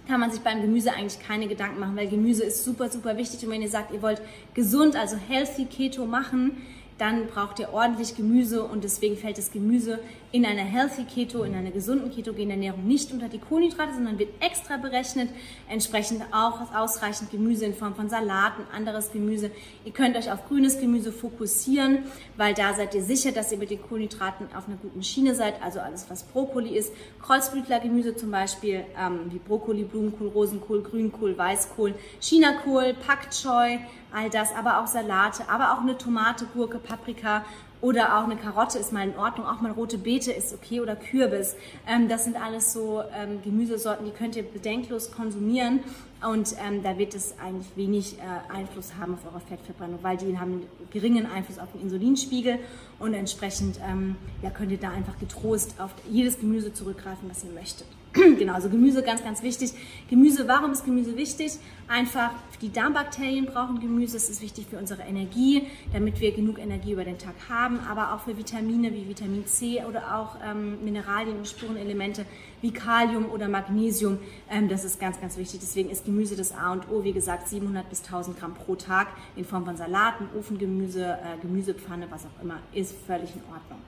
kann 0.09 0.19
man 0.19 0.31
sich 0.31 0.41
beim 0.41 0.63
Gemüse 0.63 0.91
eigentlich 0.91 1.19
keine 1.19 1.47
Gedanken 1.47 1.79
machen, 1.79 1.95
weil 1.95 2.07
Gemüse 2.07 2.43
ist 2.43 2.65
super, 2.65 2.89
super 2.89 3.15
wichtig. 3.15 3.45
Und 3.45 3.51
wenn 3.51 3.61
ihr 3.61 3.69
sagt, 3.69 3.93
ihr 3.93 4.01
wollt 4.01 4.19
gesund, 4.55 4.95
also 4.95 5.15
healthy 5.15 5.65
Keto 5.65 6.07
machen, 6.07 6.57
dann 6.99 7.27
braucht 7.27 7.59
ihr 7.59 7.73
ordentlich 7.73 8.15
Gemüse 8.15 8.63
und 8.63 8.83
deswegen 8.83 9.17
fällt 9.17 9.37
das 9.37 9.51
Gemüse 9.51 9.99
in 10.31 10.45
einer 10.45 10.61
Healthy 10.61 11.05
Keto, 11.05 11.41
in 11.43 11.55
einer 11.55 11.71
gesunden 11.71 12.11
ketogenen 12.11 12.51
Ernährung 12.51 12.85
nicht 12.85 13.11
unter 13.11 13.29
die 13.29 13.39
Kohlenhydrate, 13.39 13.95
sondern 13.95 14.19
wird 14.19 14.29
extra 14.41 14.77
berechnet. 14.77 15.29
Entsprechend 15.67 16.21
auch 16.31 16.73
ausreichend 16.73 17.31
Gemüse 17.31 17.65
in 17.65 17.73
Form 17.73 17.95
von 17.95 18.09
Salaten, 18.09 18.63
anderes 18.71 19.11
Gemüse. 19.11 19.49
Ihr 19.85 19.91
könnt 19.91 20.15
euch 20.15 20.31
auf 20.31 20.47
grünes 20.47 20.79
Gemüse 20.79 21.11
fokussieren, 21.11 22.03
weil 22.37 22.53
da 22.53 22.75
seid 22.75 22.93
ihr 22.93 23.01
sicher, 23.01 23.31
dass 23.31 23.51
ihr 23.51 23.57
mit 23.57 23.71
den 23.71 23.81
Kohlenhydraten 23.81 24.47
auf 24.55 24.67
einer 24.67 24.77
guten 24.77 25.01
Schiene 25.01 25.33
seid. 25.33 25.63
Also 25.63 25.79
alles, 25.79 26.07
was 26.09 26.21
Brokkoli 26.23 26.77
ist. 26.77 26.93
Kreuzblütlergemüse 27.23 28.15
zum 28.15 28.29
Beispiel, 28.29 28.83
ähm, 28.99 29.31
wie 29.31 29.39
Brokkoli, 29.39 29.83
Blumenkohl, 29.83 30.27
Rosenkohl, 30.27 30.83
Grünkohl, 30.83 31.35
Weißkohl, 31.35 31.95
Chinakohl, 32.21 32.93
Pak 32.93 33.31
Choi, 33.31 33.79
all 34.11 34.29
das, 34.29 34.53
aber 34.55 34.79
auch 34.79 34.87
Salate, 34.87 35.49
aber 35.49 35.73
auch 35.73 35.81
eine 35.81 35.97
Tomate, 35.97 36.45
Gurke, 36.53 36.77
Paprika 36.77 37.45
oder 37.81 38.17
auch 38.17 38.23
eine 38.23 38.35
Karotte 38.35 38.77
ist 38.77 38.91
mal 38.91 39.07
in 39.07 39.17
Ordnung, 39.17 39.45
auch 39.47 39.61
mal 39.61 39.71
rote 39.71 39.97
Beete 39.97 40.31
ist 40.31 40.53
okay 40.53 40.81
oder 40.81 40.95
Kürbis. 40.95 41.55
Ähm, 41.87 42.09
das 42.09 42.25
sind 42.25 42.35
alles 42.35 42.73
so 42.73 43.01
ähm, 43.15 43.41
Gemüsesorten, 43.43 44.05
die 44.05 44.11
könnt 44.11 44.35
ihr 44.35 44.43
bedenklos 44.43 45.11
konsumieren 45.11 45.81
und 46.21 46.55
ähm, 46.65 46.83
da 46.83 46.97
wird 46.97 47.15
es 47.15 47.35
eigentlich 47.39 47.67
wenig 47.75 48.17
äh, 48.17 48.53
Einfluss 48.53 48.95
haben 48.99 49.13
auf 49.13 49.25
eure 49.31 49.39
Fettverbrennung, 49.39 49.99
weil 50.01 50.17
die 50.17 50.37
haben 50.37 50.51
einen 50.51 50.67
geringen 50.91 51.25
Einfluss 51.25 51.59
auf 51.59 51.71
den 51.71 51.81
Insulinspiegel 51.81 52.59
und 52.99 53.13
entsprechend 53.13 53.79
ähm, 53.87 54.15
ja, 54.41 54.49
könnt 54.49 54.71
ihr 54.71 54.79
da 54.79 54.89
einfach 54.89 55.17
getrost 55.19 55.75
auf 55.79 55.91
jedes 56.09 56.39
Gemüse 56.39 56.73
zurückgreifen, 56.73 57.29
was 57.29 57.43
ihr 57.43 57.51
möchtet. 57.51 57.87
genau, 58.13 58.53
also 58.53 58.69
Gemüse 58.69 59.03
ganz, 59.03 59.23
ganz 59.23 59.43
wichtig. 59.43 59.71
Gemüse, 60.09 60.47
warum 60.47 60.71
ist 60.71 60.83
Gemüse 60.83 61.15
wichtig? 61.15 61.59
Einfach 61.87 62.31
die 62.61 62.71
Darmbakterien 62.71 63.45
brauchen 63.45 63.79
Gemüse. 63.79 64.17
Es 64.17 64.29
ist 64.29 64.41
wichtig 64.41 64.65
für 64.67 64.77
unsere 64.77 65.03
Energie, 65.03 65.67
damit 65.93 66.19
wir 66.19 66.31
genug 66.31 66.57
Energie 66.57 66.93
über 66.93 67.03
den 67.03 67.19
Tag 67.19 67.35
haben, 67.49 67.79
aber 67.79 68.13
auch 68.13 68.21
für 68.21 68.35
Vitamine 68.35 68.91
wie 68.93 69.07
Vitamin 69.07 69.45
C 69.45 69.83
oder 69.87 70.15
auch 70.15 70.37
ähm, 70.43 70.83
Mineralien 70.83 71.37
und 71.37 71.47
Spurenelemente 71.47 72.25
wie 72.61 72.71
Kalium 72.71 73.29
oder 73.29 73.47
Magnesium. 73.47 74.17
Ähm, 74.49 74.69
das 74.69 74.85
ist 74.85 74.99
ganz, 74.99 75.21
ganz 75.21 75.37
wichtig. 75.37 75.59
Deswegen 75.59 75.91
ist 75.91 76.05
Gemüse 76.05 76.35
das 76.35 76.51
A 76.51 76.71
und 76.71 76.89
O. 76.89 77.03
Wie 77.03 77.13
gesagt, 77.13 77.47
700 77.47 77.87
bis 77.89 78.03
1000 78.03 78.39
Gramm 78.39 78.55
pro 78.55 78.75
Tag 78.75 79.09
in 79.35 79.45
Form 79.45 79.65
von 79.65 79.77
Salaten, 79.77 80.29
Ofengemüse, 80.37 81.05
äh, 81.05 81.39
Gemüsepfanne, 81.41 82.07
was 82.09 82.25
auch 82.25 82.41
immer, 82.41 82.57
ist 82.73 82.95
völlig 83.05 83.35
in 83.35 83.41
Ordnung. 83.53 83.79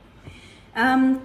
Ähm, 0.76 1.18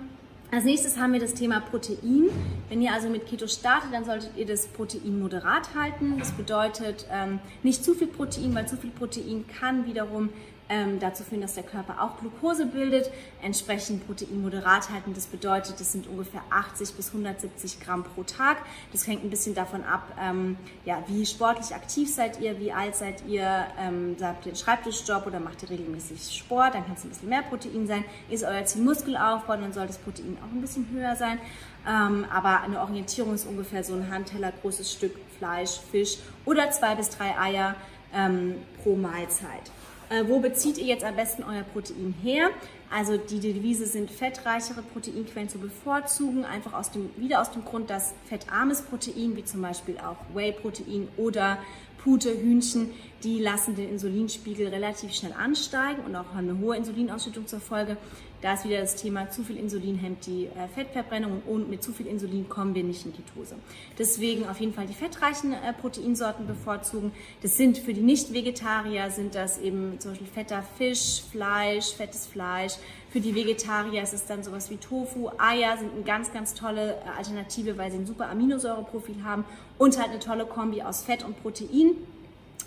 Als 0.52 0.64
nächstes 0.64 0.96
haben 0.96 1.12
wir 1.12 1.20
das 1.20 1.34
Thema 1.34 1.60
Protein. 1.60 2.30
Wenn 2.68 2.80
ihr 2.80 2.92
also 2.92 3.08
mit 3.08 3.26
Keto 3.26 3.48
startet, 3.48 3.92
dann 3.92 4.04
solltet 4.04 4.30
ihr 4.36 4.46
das 4.46 4.68
Protein 4.68 5.18
moderat 5.18 5.74
halten. 5.74 6.18
Das 6.18 6.30
bedeutet 6.32 7.06
ähm, 7.10 7.40
nicht 7.64 7.84
zu 7.84 7.94
viel 7.94 8.06
Protein, 8.06 8.54
weil 8.54 8.68
zu 8.68 8.76
viel 8.76 8.90
Protein 8.90 9.44
kann 9.48 9.86
wiederum 9.86 10.30
ähm, 10.68 10.98
dazu 10.98 11.22
führen, 11.24 11.40
dass 11.40 11.54
der 11.54 11.62
Körper 11.62 12.02
auch 12.02 12.18
Glucose 12.18 12.66
bildet, 12.66 13.10
entsprechend 13.42 14.06
Protein 14.06 14.42
moderat 14.42 14.90
halten. 14.90 15.14
Das 15.14 15.26
bedeutet, 15.26 15.80
das 15.80 15.92
sind 15.92 16.06
ungefähr 16.06 16.42
80 16.50 16.94
bis 16.94 17.08
170 17.08 17.80
Gramm 17.80 18.04
pro 18.04 18.22
Tag. 18.24 18.58
Das 18.92 19.06
hängt 19.06 19.24
ein 19.24 19.30
bisschen 19.30 19.54
davon 19.54 19.84
ab, 19.84 20.12
ähm, 20.20 20.56
ja, 20.84 21.02
wie 21.06 21.24
sportlich 21.24 21.74
aktiv 21.74 22.12
seid 22.12 22.40
ihr, 22.40 22.58
wie 22.58 22.72
alt 22.72 22.96
seid 22.96 23.26
ihr, 23.26 23.66
ähm, 23.78 24.16
habt 24.20 24.46
ihr 24.46 24.50
einen 24.50 24.56
Schreibtischjob 24.56 25.26
oder 25.26 25.40
macht 25.40 25.62
ihr 25.62 25.70
regelmäßig 25.70 26.36
Sport, 26.36 26.74
dann 26.74 26.84
kann 26.84 26.94
es 26.94 27.04
ein 27.04 27.10
bisschen 27.10 27.28
mehr 27.28 27.42
Protein 27.42 27.86
sein. 27.86 28.04
Ist 28.28 28.44
euer 28.44 28.64
Ziel 28.64 28.82
Muskelaufbau, 28.82 29.56
dann 29.56 29.72
soll 29.72 29.86
das 29.86 29.98
Protein 29.98 30.36
auch 30.40 30.52
ein 30.52 30.60
bisschen 30.60 30.88
höher 30.92 31.16
sein. 31.16 31.38
Ähm, 31.86 32.26
aber 32.32 32.62
eine 32.62 32.80
Orientierung 32.80 33.34
ist 33.34 33.46
ungefähr 33.46 33.84
so 33.84 33.94
ein 33.94 34.10
Handteller 34.10 34.52
großes 34.60 34.92
Stück 34.92 35.12
Fleisch, 35.38 35.78
Fisch 35.90 36.18
oder 36.44 36.70
zwei 36.70 36.94
bis 36.96 37.10
drei 37.10 37.38
Eier 37.38 37.76
ähm, 38.12 38.56
pro 38.82 38.96
Mahlzeit. 38.96 39.70
Äh, 40.08 40.24
wo 40.28 40.38
bezieht 40.38 40.78
ihr 40.78 40.86
jetzt 40.86 41.04
am 41.04 41.16
besten 41.16 41.42
euer 41.42 41.64
Protein 41.64 42.14
her? 42.22 42.50
Also 42.90 43.16
die 43.16 43.40
Devise 43.40 43.86
sind 43.86 44.10
fettreichere 44.10 44.82
Proteinquellen 44.82 45.48
zu 45.48 45.58
bevorzugen, 45.58 46.44
einfach 46.44 46.72
aus 46.74 46.92
dem, 46.92 47.10
wieder 47.16 47.40
aus 47.40 47.50
dem 47.50 47.64
Grund, 47.64 47.90
dass 47.90 48.14
fettarmes 48.28 48.82
Protein, 48.82 49.36
wie 49.36 49.44
zum 49.44 49.62
Beispiel 49.62 49.98
auch 49.98 50.16
Whey-Protein 50.34 51.08
oder 51.16 51.58
Pute, 52.06 52.40
Hühnchen, 52.40 52.90
die 53.24 53.40
lassen 53.40 53.74
den 53.74 53.90
Insulinspiegel 53.90 54.68
relativ 54.68 55.12
schnell 55.12 55.32
ansteigen 55.32 56.04
und 56.06 56.14
auch 56.14 56.32
eine 56.36 56.56
hohe 56.60 56.76
Insulinausschüttung 56.76 57.48
zur 57.48 57.58
Folge. 57.58 57.96
Da 58.42 58.54
ist 58.54 58.64
wieder 58.64 58.80
das 58.80 58.94
Thema, 58.94 59.28
zu 59.28 59.42
viel 59.42 59.56
Insulin 59.56 59.96
hemmt 59.96 60.24
die 60.24 60.44
äh, 60.46 60.68
Fettverbrennung 60.72 61.42
und 61.46 61.68
mit 61.68 61.82
zu 61.82 61.92
viel 61.92 62.06
Insulin 62.06 62.48
kommen 62.48 62.76
wir 62.76 62.84
nicht 62.84 63.04
in 63.06 63.12
Ketose. 63.12 63.56
Deswegen 63.98 64.48
auf 64.48 64.60
jeden 64.60 64.72
Fall 64.72 64.86
die 64.86 64.94
fettreichen 64.94 65.52
äh, 65.52 65.72
Proteinsorten 65.72 66.46
bevorzugen. 66.46 67.10
Das 67.42 67.56
sind 67.56 67.78
für 67.78 67.92
die 67.92 68.02
Nicht-Vegetarier 68.02 69.10
sind 69.10 69.34
das 69.34 69.58
eben 69.58 69.98
zum 69.98 70.12
Beispiel 70.12 70.28
fetter 70.28 70.62
Fisch, 70.78 71.22
Fleisch, 71.32 71.92
fettes 71.92 72.26
Fleisch. 72.26 72.74
Für 73.10 73.20
die 73.20 73.34
Vegetarier 73.34 74.02
ist 74.02 74.12
es 74.12 74.26
dann 74.26 74.42
sowas 74.42 74.68
wie 74.70 74.76
Tofu. 74.76 75.30
Eier 75.38 75.76
sind 75.78 75.92
eine 75.92 76.02
ganz, 76.02 76.32
ganz 76.32 76.54
tolle 76.54 76.94
äh, 76.94 77.18
Alternative, 77.18 77.78
weil 77.78 77.90
sie 77.90 77.98
ein 77.98 78.06
super 78.06 78.28
Aminosäureprofil 78.28 79.22
haben 79.24 79.44
und 79.78 79.98
halt 79.98 80.10
eine 80.10 80.18
tolle 80.18 80.44
Kombi 80.44 80.82
aus 80.82 81.02
Fett 81.02 81.24
und 81.24 81.40
Protein. 81.42 81.92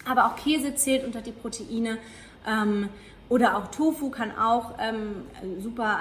Aber 0.05 0.25
auch 0.25 0.36
Käse 0.36 0.75
zählt 0.75 1.05
unter 1.05 1.22
die 1.22 1.31
Proteine. 1.31 1.98
Ähm, 2.48 2.89
oder 3.27 3.58
auch 3.58 3.67
Tofu 3.67 4.10
kann 4.10 4.31
auch 4.36 4.75
ähm, 4.79 5.27
super 5.60 6.00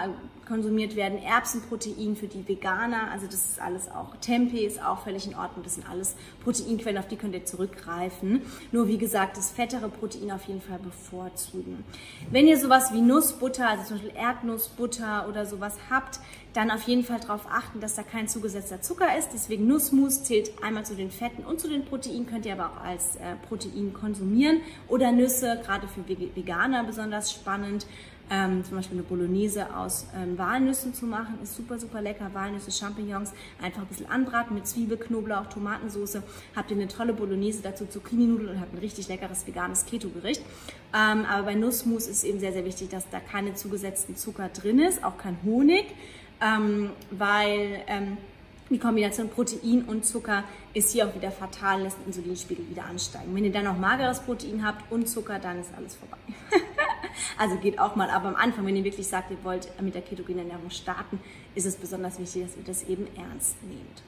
konsumiert 0.49 0.97
werden. 0.97 1.19
Erbsenprotein 1.23 2.17
für 2.17 2.27
die 2.27 2.47
Veganer, 2.49 3.11
also 3.13 3.27
das 3.27 3.51
ist 3.51 3.61
alles 3.61 3.91
auch. 3.91 4.17
Tempeh 4.17 4.67
ist 4.67 4.83
auch 4.83 5.05
völlig 5.05 5.27
in 5.27 5.35
Ordnung. 5.35 5.63
Das 5.63 5.75
sind 5.75 5.89
alles 5.89 6.17
Proteinquellen, 6.43 6.99
auf 6.99 7.07
die 7.07 7.17
könnt 7.17 7.35
ihr 7.35 7.45
zurückgreifen. 7.45 8.43
Nur 8.73 8.89
wie 8.89 8.99
gesagt, 8.99 9.37
das 9.37 9.51
fettere 9.51 9.89
Protein 9.89 10.31
auf 10.33 10.45
jeden 10.45 10.63
Fall 10.63 10.79
bevorzugen. 10.79 11.85
Wenn 12.31 12.49
ihr 12.49 12.59
sowas 12.59 12.93
wie 12.93 13.03
Nussbutter, 13.03 13.69
also 13.69 13.85
zum 13.85 13.99
Beispiel 13.99 14.17
Erdnussbutter 14.17 15.29
oder 15.29 15.47
sowas 15.47 15.77
habt, 15.91 16.21
dann 16.55 16.71
auf 16.71 16.83
jeden 16.83 17.05
Fall 17.05 17.21
darauf 17.21 17.47
achten, 17.51 17.81
dass 17.81 17.95
da 17.95 18.03
kein 18.03 18.27
zugesetzter 18.27 18.81
Zucker 18.81 19.17
ist. 19.17 19.31
Deswegen 19.33 19.67
Nussmus 19.67 20.25
zählt 20.25 20.51
einmal 20.63 20.85
zu 20.85 20.95
den 20.95 21.11
Fetten 21.11 21.45
und 21.45 21.61
zu 21.61 21.69
den 21.69 21.85
Proteinen, 21.85 22.27
könnt 22.27 22.47
ihr 22.47 22.55
aber 22.55 22.71
auch 22.71 22.85
als 22.85 23.17
äh, 23.17 23.37
Protein 23.49 23.93
konsumieren. 23.93 24.61
Oder 24.89 25.13
Nüsse, 25.13 25.61
gerade 25.65 25.87
für 25.87 26.09
Veganer 26.09 26.85
besonders 26.85 27.33
spannend. 27.33 27.87
Ähm, 28.31 28.63
zum 28.65 28.77
Beispiel 28.77 28.99
eine 28.99 29.07
Bolognese 29.07 29.75
aus 29.75 30.07
ähm, 30.15 30.37
Walnüssen 30.37 30.93
zu 30.93 31.07
machen, 31.07 31.39
ist 31.43 31.57
super, 31.57 31.79
super 31.79 32.03
lecker. 32.03 32.31
Walnüsse, 32.35 32.71
Champignons, 32.71 33.33
einfach 33.63 33.83
ein 33.83 33.87
bisschen 33.87 34.11
anbraten 34.11 34.55
mit 34.55 34.67
Zwiebel, 34.67 34.99
Knoblauch, 34.99 35.47
Tomatensauce. 35.47 36.19
Habt 36.55 36.71
ihr 36.71 36.77
eine 36.77 36.89
tolle 36.89 37.15
Bolognese, 37.15 37.63
dazu 37.63 37.87
Zucchini-Nudeln 37.87 38.51
und 38.51 38.61
habt 38.61 38.75
ein 38.75 38.79
richtig 38.79 39.09
leckeres 39.09 39.47
veganes 39.47 39.87
Keto-Gericht. 39.87 40.43
Ähm, 40.95 41.25
aber 41.25 41.45
bei 41.45 41.55
Nussmus 41.55 42.07
ist 42.07 42.25
eben 42.25 42.39
sehr, 42.39 42.53
sehr 42.53 42.65
wichtig, 42.65 42.91
dass 42.91 43.09
da 43.11 43.21
keine 43.21 43.55
zugesetzten 43.55 44.17
Zucker 44.17 44.49
drin 44.49 44.79
ist, 44.79 45.03
auch 45.05 45.17
kein 45.17 45.39
Honig, 45.45 45.87
ähm, 46.41 46.91
weil 47.11 47.83
ähm, 47.87 48.19
die 48.71 48.79
Kombination 48.79 49.31
Protein 49.31 49.85
und 49.85 50.05
Zucker 50.05 50.45
ist 50.75 50.93
hier 50.93 51.09
auch 51.09 51.15
wieder 51.15 51.31
fatal, 51.31 51.83
lässt 51.83 51.99
den 51.99 52.07
Insulinspiegel 52.09 52.69
wieder 52.69 52.85
ansteigen. 52.85 53.35
Wenn 53.35 53.45
ihr 53.45 53.53
dann 53.53 53.65
noch 53.65 53.79
mageres 53.79 54.21
Protein 54.21 54.65
habt 54.67 54.93
und 54.93 55.09
Zucker, 55.09 55.39
dann 55.39 55.61
ist 55.61 55.71
alles 55.75 55.95
vorbei. 55.95 56.19
also 57.37 57.57
geht 57.57 57.79
auch 57.79 57.97
mal. 57.97 58.11
Aber 58.11 58.29
am 58.29 58.37
Anfang, 58.37 58.65
wenn 58.67 58.77
ihr 58.77 58.85
wirklich 58.85 59.07
sagt, 59.07 59.31
ihr 59.31 59.43
wollt 59.43 59.69
mit 59.81 59.95
der 59.95 60.03
ketogenen 60.03 60.49
Ernährung 60.49 60.71
starten, 60.71 61.21
ist 61.55 61.67
es 61.67 61.77
besonders 61.77 62.19
wichtig, 62.19 62.45
dass 62.45 62.57
ihr 62.57 62.65
das 62.65 62.83
eben 62.85 63.07
ernst 63.17 63.63
nehmt. 63.65 64.03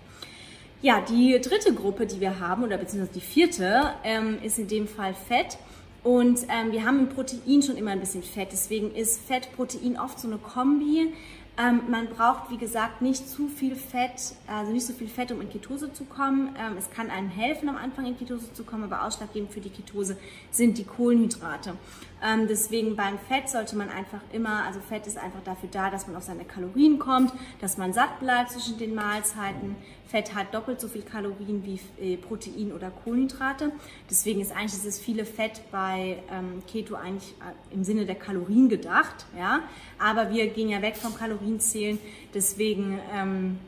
Ja, 0.82 1.02
die 1.02 1.38
dritte 1.40 1.74
Gruppe, 1.74 2.06
die 2.06 2.20
wir 2.20 2.40
haben, 2.40 2.64
oder 2.64 2.78
beziehungsweise 2.78 3.18
die 3.18 3.24
vierte, 3.24 3.92
ähm, 4.02 4.38
ist 4.42 4.58
in 4.58 4.66
dem 4.66 4.88
Fall 4.88 5.12
Fett. 5.14 5.58
Und 6.02 6.46
ähm, 6.48 6.72
wir 6.72 6.86
haben 6.86 7.00
im 7.00 7.08
Protein 7.10 7.62
schon 7.62 7.76
immer 7.76 7.90
ein 7.90 8.00
bisschen 8.00 8.22
Fett. 8.22 8.48
Deswegen 8.52 8.94
ist 8.94 9.20
Fett-Protein 9.20 9.98
oft 9.98 10.18
so 10.18 10.26
eine 10.26 10.38
Kombi. 10.38 11.12
Ähm, 11.58 11.82
man 11.90 12.06
braucht, 12.06 12.50
wie 12.50 12.56
gesagt, 12.56 13.02
nicht 13.02 13.28
zu 13.28 13.48
viel 13.48 13.76
Fett, 13.76 14.32
also 14.46 14.72
nicht 14.72 14.86
so 14.86 14.94
viel 14.94 15.08
Fett, 15.08 15.30
um 15.30 15.42
in 15.42 15.50
Ketose 15.50 15.92
zu 15.92 16.04
kommen. 16.04 16.54
Ähm, 16.58 16.78
es 16.78 16.90
kann 16.90 17.10
einem 17.10 17.28
helfen, 17.28 17.68
am 17.68 17.76
Anfang 17.76 18.06
in 18.06 18.16
Ketose 18.16 18.50
zu 18.54 18.64
kommen, 18.64 18.84
aber 18.84 19.04
ausschlaggebend 19.04 19.52
für 19.52 19.60
die 19.60 19.68
Ketose 19.68 20.16
sind 20.50 20.78
die 20.78 20.84
Kohlenhydrate. 20.84 21.74
Ähm, 22.22 22.46
deswegen 22.48 22.96
beim 22.96 23.18
Fett 23.18 23.48
sollte 23.48 23.76
man 23.76 23.88
einfach 23.88 24.20
immer, 24.32 24.64
also 24.64 24.80
Fett 24.80 25.06
ist 25.06 25.16
einfach 25.16 25.42
dafür 25.42 25.68
da, 25.72 25.90
dass 25.90 26.06
man 26.06 26.16
auf 26.16 26.22
seine 26.22 26.44
Kalorien 26.44 26.98
kommt, 26.98 27.32
dass 27.60 27.78
man 27.78 27.92
satt 27.92 28.20
bleibt 28.20 28.50
zwischen 28.50 28.78
den 28.78 28.94
Mahlzeiten. 28.94 29.76
Fett 30.06 30.34
hat 30.34 30.52
doppelt 30.52 30.80
so 30.80 30.88
viel 30.88 31.02
Kalorien 31.02 31.64
wie 31.64 31.80
äh, 32.02 32.16
Protein 32.16 32.72
oder 32.72 32.90
Kohlenhydrate. 32.90 33.72
Deswegen 34.10 34.40
ist 34.40 34.52
eigentlich 34.52 34.72
dieses 34.72 34.98
viele 34.98 35.24
Fett 35.24 35.62
bei 35.70 36.22
ähm, 36.30 36.62
Keto 36.66 36.94
eigentlich 36.94 37.34
äh, 37.40 37.74
im 37.74 37.84
Sinne 37.84 38.04
der 38.04 38.16
Kalorien 38.16 38.68
gedacht. 38.68 39.26
Ja? 39.38 39.60
Aber 39.98 40.30
wir 40.30 40.48
gehen 40.48 40.68
ja 40.68 40.82
weg 40.82 40.96
vom 40.96 41.16
Kalorienzählen. 41.16 41.98
Deswegen 42.34 42.98
ähm, 43.14 43.58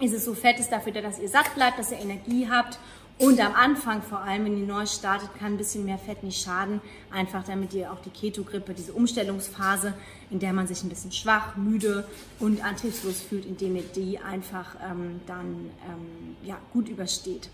ist 0.00 0.14
es 0.14 0.24
so, 0.24 0.34
Fett 0.34 0.60
ist 0.60 0.70
dafür 0.70 0.92
da, 0.92 1.00
dass 1.00 1.18
ihr 1.18 1.28
satt 1.28 1.54
bleibt, 1.54 1.78
dass 1.78 1.90
ihr 1.90 1.98
Energie 1.98 2.48
habt 2.48 2.78
und 3.18 3.40
am 3.40 3.54
Anfang 3.54 4.02
vor 4.02 4.20
allem, 4.20 4.44
wenn 4.44 4.58
ihr 4.58 4.66
neu 4.66 4.86
startet, 4.86 5.30
kann 5.38 5.54
ein 5.54 5.56
bisschen 5.56 5.84
mehr 5.84 5.98
Fett 5.98 6.22
nicht 6.22 6.40
schaden. 6.40 6.80
Einfach 7.10 7.42
damit 7.42 7.74
ihr 7.74 7.92
auch 7.92 8.00
die 8.00 8.10
Keto-Grippe, 8.10 8.74
diese 8.74 8.92
Umstellungsphase, 8.92 9.94
in 10.30 10.38
der 10.38 10.52
man 10.52 10.68
sich 10.68 10.84
ein 10.84 10.88
bisschen 10.88 11.10
schwach, 11.10 11.56
müde 11.56 12.06
und 12.38 12.64
antriebslos 12.64 13.20
fühlt, 13.20 13.44
indem 13.44 13.74
ihr 13.74 13.82
die 13.82 14.18
einfach 14.18 14.76
ähm, 14.88 15.20
dann 15.26 15.70
ähm, 15.86 16.36
ja, 16.44 16.58
gut 16.72 16.88
übersteht. 16.88 17.48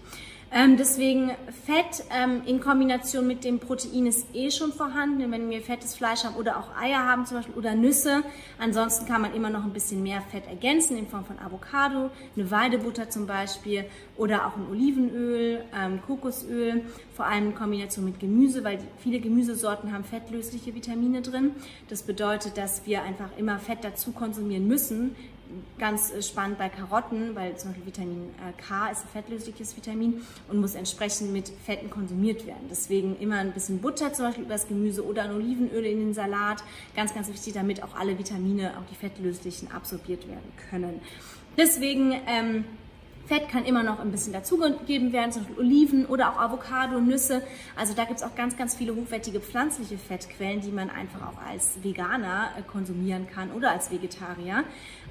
Ähm, 0.57 0.77
deswegen 0.77 1.33
Fett 1.67 2.05
ähm, 2.17 2.43
in 2.47 2.61
Kombination 2.61 3.27
mit 3.27 3.43
dem 3.43 3.59
Protein 3.59 4.07
ist 4.07 4.33
eh 4.35 4.53
schon 4.53 4.73
vorhanden. 4.73 5.33
Wenn 5.33 5.51
wir 5.51 5.61
fettes 5.61 5.97
Fleisch 5.97 6.23
haben 6.23 6.37
oder 6.37 6.59
auch 6.59 6.81
Eier 6.81 7.01
haben 7.01 7.27
zum 7.27 7.39
Beispiel 7.39 7.57
oder 7.57 7.75
Nüsse. 7.75 8.23
Ansonsten 8.57 9.05
kann 9.05 9.21
man 9.21 9.35
immer 9.35 9.51
noch 9.51 9.65
ein 9.65 9.73
bisschen 9.73 10.05
mehr 10.05 10.23
Fett 10.23 10.47
ergänzen 10.47 10.97
in 10.97 11.09
Form 11.09 11.25
von 11.25 11.41
Avocado, 11.41 12.11
eine 12.37 12.51
Weidebutter 12.53 13.11
zum 13.11 13.27
Beispiel 13.27 13.85
oder 14.17 14.47
auch 14.47 14.57
ein 14.57 14.69
Olivenöl, 14.71 15.65
ähm, 15.77 16.01
Kokosöl. 16.07 16.83
Vor 17.17 17.27
allem 17.27 17.47
in 17.47 17.55
Kombination 17.57 18.05
mit 18.05 18.21
Gemüse, 18.21 18.63
weil 18.63 18.77
die, 18.77 18.85
viele 18.99 19.19
Gemüsesorten 19.19 19.93
haben 19.93 20.05
fettlösliche 20.05 20.73
Vitamine 20.73 21.21
drin. 21.23 21.51
Das 21.89 22.05
bedeutet, 22.05 22.59
dass 22.59 22.87
wir 22.87 23.03
einfach 23.03 23.37
immer 23.37 23.59
Fett 23.59 23.83
dazu 23.83 24.13
konsumieren 24.13 24.69
müssen, 24.69 25.17
ganz 25.79 26.13
äh, 26.13 26.23
spannend 26.23 26.59
bei 26.59 26.69
Karotten, 26.69 27.35
weil 27.35 27.57
zum 27.57 27.71
Beispiel 27.71 27.87
Vitamin 27.87 28.31
äh, 28.39 28.63
K 28.63 28.89
ist 28.89 29.03
ein 29.03 29.09
fettlösliches 29.09 29.77
Vitamin 29.77 30.23
und 30.49 30.61
muss 30.61 30.75
entsprechend 30.75 31.33
mit 31.33 31.49
Fetten 31.65 31.91
konsumiert 31.91 32.47
werden. 32.47 32.67
Deswegen 32.71 33.17
immer 33.19 33.37
ein 33.37 33.53
bisschen 33.53 33.81
Butter 33.81 34.13
zum 34.13 34.27
Beispiel 34.27 34.45
übers 34.45 34.69
Gemüse 34.69 35.05
oder 35.05 35.23
ein 35.23 35.33
Olivenöl 35.33 35.85
in 35.85 35.99
den 35.99 36.15
Salat. 36.15 36.63
Ganz, 36.95 37.15
ganz 37.15 37.29
wichtig, 37.29 37.55
damit 37.55 37.83
auch 37.83 37.95
alle 37.97 38.19
Vitamine, 38.19 38.73
auch 38.79 38.87
die 38.91 38.95
fettlöslichen, 38.95 39.71
absorbiert 39.71 40.29
werden 40.29 40.53
können. 40.71 41.01
Deswegen 41.57 42.13
ähm, 42.27 42.65
Fett 43.27 43.49
kann 43.49 43.65
immer 43.65 43.83
noch 43.83 44.01
ein 44.01 44.11
bisschen 44.11 44.33
dazugegeben 44.33 45.13
werden, 45.13 45.33
zum 45.33 45.45
Beispiel 45.45 45.65
Oliven 45.65 46.07
oder 46.07 46.31
auch 46.31 46.39
Avocado, 46.39 47.01
Nüsse. 47.01 47.43
Also 47.75 47.95
da 47.95 48.05
gibt 48.05 48.19
es 48.19 48.23
auch 48.23 48.35
ganz, 48.35 48.57
ganz 48.57 48.77
viele 48.77 48.95
hochwertige 48.95 49.41
pflanzliche 49.41 49.97
Fettquellen, 49.97 50.61
die 50.61 50.71
man 50.71 50.91
einfach 50.91 51.23
auch 51.23 51.51
als 51.51 51.83
Veganer 51.83 52.51
äh, 52.59 52.63
konsumieren 52.63 53.27
kann 53.27 53.51
oder 53.53 53.71
als 53.71 53.91
Vegetarier. 53.91 54.65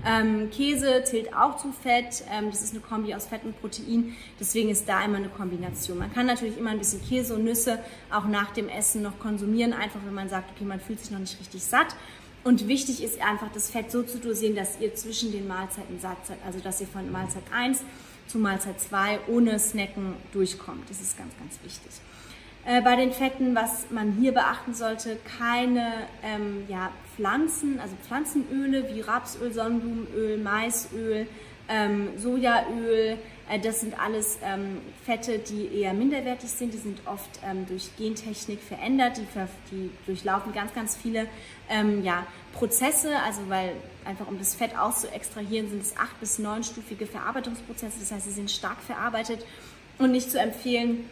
Ähm, 0.06 0.52
Käse 0.52 1.04
zählt 1.06 1.36
auch 1.36 1.58
zu 1.58 1.72
Fett. 1.72 2.24
Ähm, 2.32 2.52
das 2.52 2.62
ist 2.62 2.74
eine 2.74 2.82
Kombi 2.82 3.16
aus 3.16 3.26
Fett 3.26 3.44
und 3.46 3.60
Protein. 3.60 4.14
Deswegen 4.40 4.70
ist 4.70 4.88
da 4.88 5.04
immer 5.04 5.18
eine 5.18 5.30
Kombination. 5.30 5.98
Man 5.98 6.14
kann 6.14 6.28
natürlich 6.28 6.58
immer 6.58 6.70
ein 6.70 6.78
bisschen 6.80 7.02
Käse 7.04 7.34
und 7.34 7.44
Nüsse 7.44 7.80
auch 8.12 8.26
nach 8.26 8.52
dem 8.52 8.70
Essen 8.70 9.02
noch 9.02 9.18
konsumieren, 9.18 9.74
einfach 9.74 10.00
wenn 10.06 10.14
man 10.14 10.30
sagt, 10.30 10.52
okay, 10.56 10.66
man 10.66 10.80
fühlt 10.80 11.00
sich 11.00 11.10
noch 11.10 11.20
nicht 11.20 11.40
richtig 11.40 11.64
satt. 11.64 11.96
Und 12.44 12.68
wichtig 12.68 13.02
ist 13.02 13.22
einfach, 13.22 13.52
das 13.54 13.70
Fett 13.70 13.92
so 13.92 14.04
zu 14.04 14.20
dosieren, 14.20 14.56
dass 14.56 14.80
ihr 14.80 14.94
zwischen 14.96 15.32
den 15.32 15.48
Mahlzeiten 15.48 16.00
satt 16.00 16.26
seid. 16.26 16.38
Also, 16.46 16.60
dass 16.60 16.82
ihr 16.82 16.88
von 16.88 17.10
Mahlzeit 17.12 17.44
1 17.54 17.82
zu 18.28 18.38
Mahlzeit 18.38 18.80
2 18.80 19.20
ohne 19.28 19.60
Snacken 19.60 20.16
durchkommt. 20.32 20.90
Das 20.90 21.00
ist 21.02 21.18
ganz, 21.18 21.32
ganz 21.38 21.60
wichtig. 21.64 21.92
Äh, 22.66 22.82
bei 22.82 22.96
den 22.96 23.12
Fetten, 23.12 23.56
was 23.56 23.90
man 23.90 24.14
hier 24.14 24.32
beachten 24.34 24.74
sollte, 24.74 25.18
keine 25.38 26.08
ähm, 26.24 26.64
ja, 26.70 26.92
Pflanzen, 27.16 27.80
also 27.80 27.96
Pflanzenöle 28.08 28.94
wie 28.94 29.02
Rapsöl, 29.02 29.54
Sonnenblumenöl, 29.54 30.38
Maisöl, 30.38 31.28
ähm, 31.70 32.18
Sojaöl. 32.18 33.18
Äh, 33.50 33.60
das 33.60 33.82
sind 33.82 34.00
alles 34.00 34.40
ähm, 34.44 34.80
Fette, 35.06 35.40
die 35.40 35.82
eher 35.82 35.94
minderwertig 35.94 36.50
sind. 36.50 36.74
Die 36.74 36.78
sind 36.78 37.00
oft 37.06 37.40
ähm, 37.46 37.66
durch 37.68 37.96
Gentechnik 37.98 38.62
verändert. 38.62 39.18
Die, 39.18 39.28
die, 39.72 39.90
durchlaufen 40.06 40.54
ganz, 40.54 40.74
ganz 40.74 40.96
viele 40.96 41.28
ähm, 41.70 42.04
ja, 42.04 42.26
Prozesse. 42.54 43.18
Also 43.26 43.42
weil 43.50 43.74
einfach 44.06 44.28
um 44.28 44.38
das 44.40 44.56
Fett 44.56 44.78
auszuextrahieren, 44.78 45.70
sind 45.70 45.82
es 45.82 45.96
acht 45.98 46.20
bis 46.20 46.40
neunstufige 46.40 47.06
Verarbeitungsprozesse. 47.06 48.00
Das 48.00 48.12
heißt, 48.12 48.26
sie 48.26 48.32
sind 48.32 48.52
stark 48.52 48.82
verarbeitet 48.82 49.46
und 49.98 50.12
nicht 50.12 50.32
zu 50.32 50.40
empfehlen, 50.40 51.10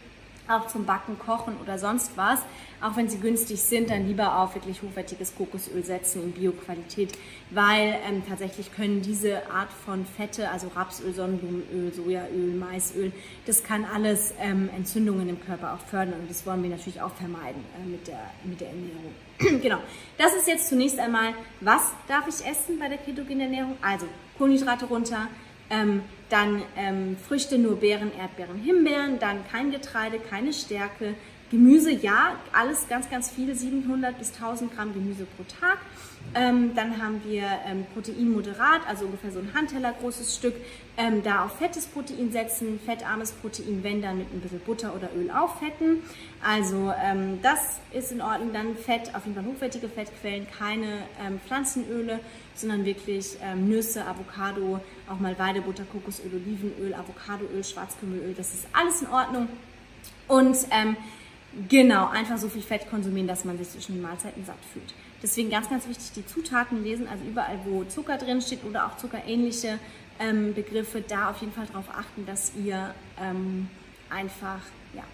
auch 0.48 0.66
zum 0.66 0.84
Backen, 0.84 1.18
Kochen 1.18 1.56
oder 1.62 1.78
sonst 1.78 2.16
was. 2.16 2.40
Auch 2.80 2.96
wenn 2.96 3.08
sie 3.08 3.18
günstig 3.18 3.62
sind, 3.62 3.90
dann 3.90 4.08
lieber 4.08 4.38
auf 4.38 4.56
wirklich 4.56 4.82
hochwertiges 4.82 5.36
Kokosöl 5.36 5.84
setzen 5.84 6.22
in 6.22 6.32
Bioqualität, 6.32 7.12
weil 7.50 7.94
ähm, 8.08 8.22
tatsächlich 8.28 8.74
können 8.74 9.02
diese 9.02 9.48
Art 9.50 9.70
von 9.84 10.04
Fette, 10.04 10.50
also 10.50 10.66
Rapsöl, 10.74 11.14
Sonnenblumenöl, 11.14 11.92
Sojaöl, 11.92 12.54
Maisöl, 12.54 13.12
das 13.46 13.62
kann 13.62 13.84
alles 13.84 14.34
ähm, 14.40 14.68
Entzündungen 14.76 15.28
im 15.28 15.40
Körper 15.40 15.74
auch 15.74 15.86
fördern 15.88 16.20
und 16.20 16.28
das 16.30 16.44
wollen 16.44 16.62
wir 16.64 16.70
natürlich 16.70 17.00
auch 17.00 17.12
vermeiden 17.12 17.64
äh, 17.80 17.88
mit, 17.88 18.08
der, 18.08 18.30
mit 18.42 18.60
der 18.60 18.68
Ernährung. 18.68 19.14
genau, 19.62 19.78
das 20.18 20.34
ist 20.34 20.48
jetzt 20.48 20.68
zunächst 20.68 20.98
einmal, 20.98 21.34
was 21.60 21.92
darf 22.08 22.26
ich 22.26 22.44
essen 22.44 22.80
bei 22.80 22.88
der 22.88 22.98
ketogenen 22.98 23.42
Ernährung? 23.42 23.76
Also 23.80 24.06
Kohlenhydrate 24.38 24.86
runter, 24.86 25.28
ähm, 25.72 26.02
dann 26.28 26.62
ähm, 26.76 27.16
Früchte, 27.16 27.58
nur 27.58 27.76
Beeren, 27.76 28.12
Erdbeeren, 28.16 28.58
Himbeeren, 28.58 29.18
dann 29.18 29.46
kein 29.50 29.70
Getreide, 29.70 30.18
keine 30.18 30.52
Stärke, 30.52 31.14
Gemüse, 31.50 31.90
ja, 31.90 32.36
alles 32.52 32.88
ganz, 32.88 33.10
ganz 33.10 33.30
viel, 33.30 33.54
700 33.54 34.18
bis 34.18 34.32
1000 34.34 34.74
Gramm 34.74 34.94
Gemüse 34.94 35.26
pro 35.36 35.44
Tag. 35.44 35.78
Ähm, 36.34 36.74
dann 36.74 37.02
haben 37.02 37.20
wir 37.24 37.44
ähm, 37.66 37.84
Protein 37.92 38.30
moderat, 38.30 38.80
also 38.88 39.04
ungefähr 39.04 39.30
so 39.30 39.38
ein 39.38 39.52
Handteller 39.54 39.92
großes 39.92 40.36
Stück. 40.36 40.54
Ähm, 40.96 41.22
da 41.22 41.44
auf 41.44 41.58
fettes 41.58 41.86
Protein 41.86 42.32
setzen, 42.32 42.80
fettarmes 42.84 43.32
Protein, 43.32 43.82
wenn 43.82 44.00
dann 44.02 44.18
mit 44.18 44.32
ein 44.32 44.40
bisschen 44.40 44.60
Butter 44.60 44.94
oder 44.94 45.10
Öl 45.16 45.30
auffetten. 45.30 46.02
Also 46.42 46.92
ähm, 47.02 47.40
das 47.42 47.80
ist 47.92 48.12
in 48.12 48.20
Ordnung. 48.20 48.52
Dann 48.52 48.76
Fett, 48.76 49.14
auf 49.14 49.24
jeden 49.24 49.34
Fall 49.34 49.44
hochwertige 49.44 49.88
Fettquellen, 49.88 50.46
keine 50.58 51.02
ähm, 51.24 51.40
Pflanzenöle, 51.46 52.20
sondern 52.54 52.84
wirklich 52.84 53.36
ähm, 53.42 53.68
Nüsse, 53.68 54.06
Avocado, 54.06 54.80
auch 55.08 55.18
mal 55.20 55.38
Weidebutter, 55.38 55.84
Kokosöl, 55.84 56.30
Olivenöl, 56.32 56.94
Avocadoöl, 56.94 57.62
Schwarzkümmelöl. 57.62 58.34
Das 58.34 58.54
ist 58.54 58.66
alles 58.72 59.02
in 59.02 59.08
Ordnung. 59.08 59.48
Und 60.28 60.56
Genau, 61.68 62.08
einfach 62.08 62.38
so 62.38 62.48
viel 62.48 62.62
Fett 62.62 62.88
konsumieren, 62.88 63.28
dass 63.28 63.44
man 63.44 63.58
sich 63.58 63.68
zwischen 63.68 63.94
den 63.94 64.02
Mahlzeiten 64.02 64.44
satt 64.44 64.56
fühlt. 64.72 64.94
Deswegen 65.22 65.50
ganz, 65.50 65.70
ganz 65.70 65.86
wichtig, 65.86 66.12
die 66.16 66.26
Zutaten 66.26 66.82
lesen, 66.82 67.06
also 67.06 67.24
überall, 67.24 67.60
wo 67.64 67.84
Zucker 67.84 68.18
drin 68.18 68.42
steht 68.42 68.64
oder 68.64 68.86
auch 68.86 68.96
zuckerähnliche 68.96 69.78
ähm, 70.18 70.52
Begriffe, 70.52 71.00
da 71.00 71.30
auf 71.30 71.40
jeden 71.40 71.52
Fall 71.52 71.66
darauf 71.66 71.88
achten, 71.90 72.26
dass 72.26 72.52
ihr 72.56 72.94
ähm, 73.20 73.68
einfach 74.10 74.60
ja, 74.94 75.04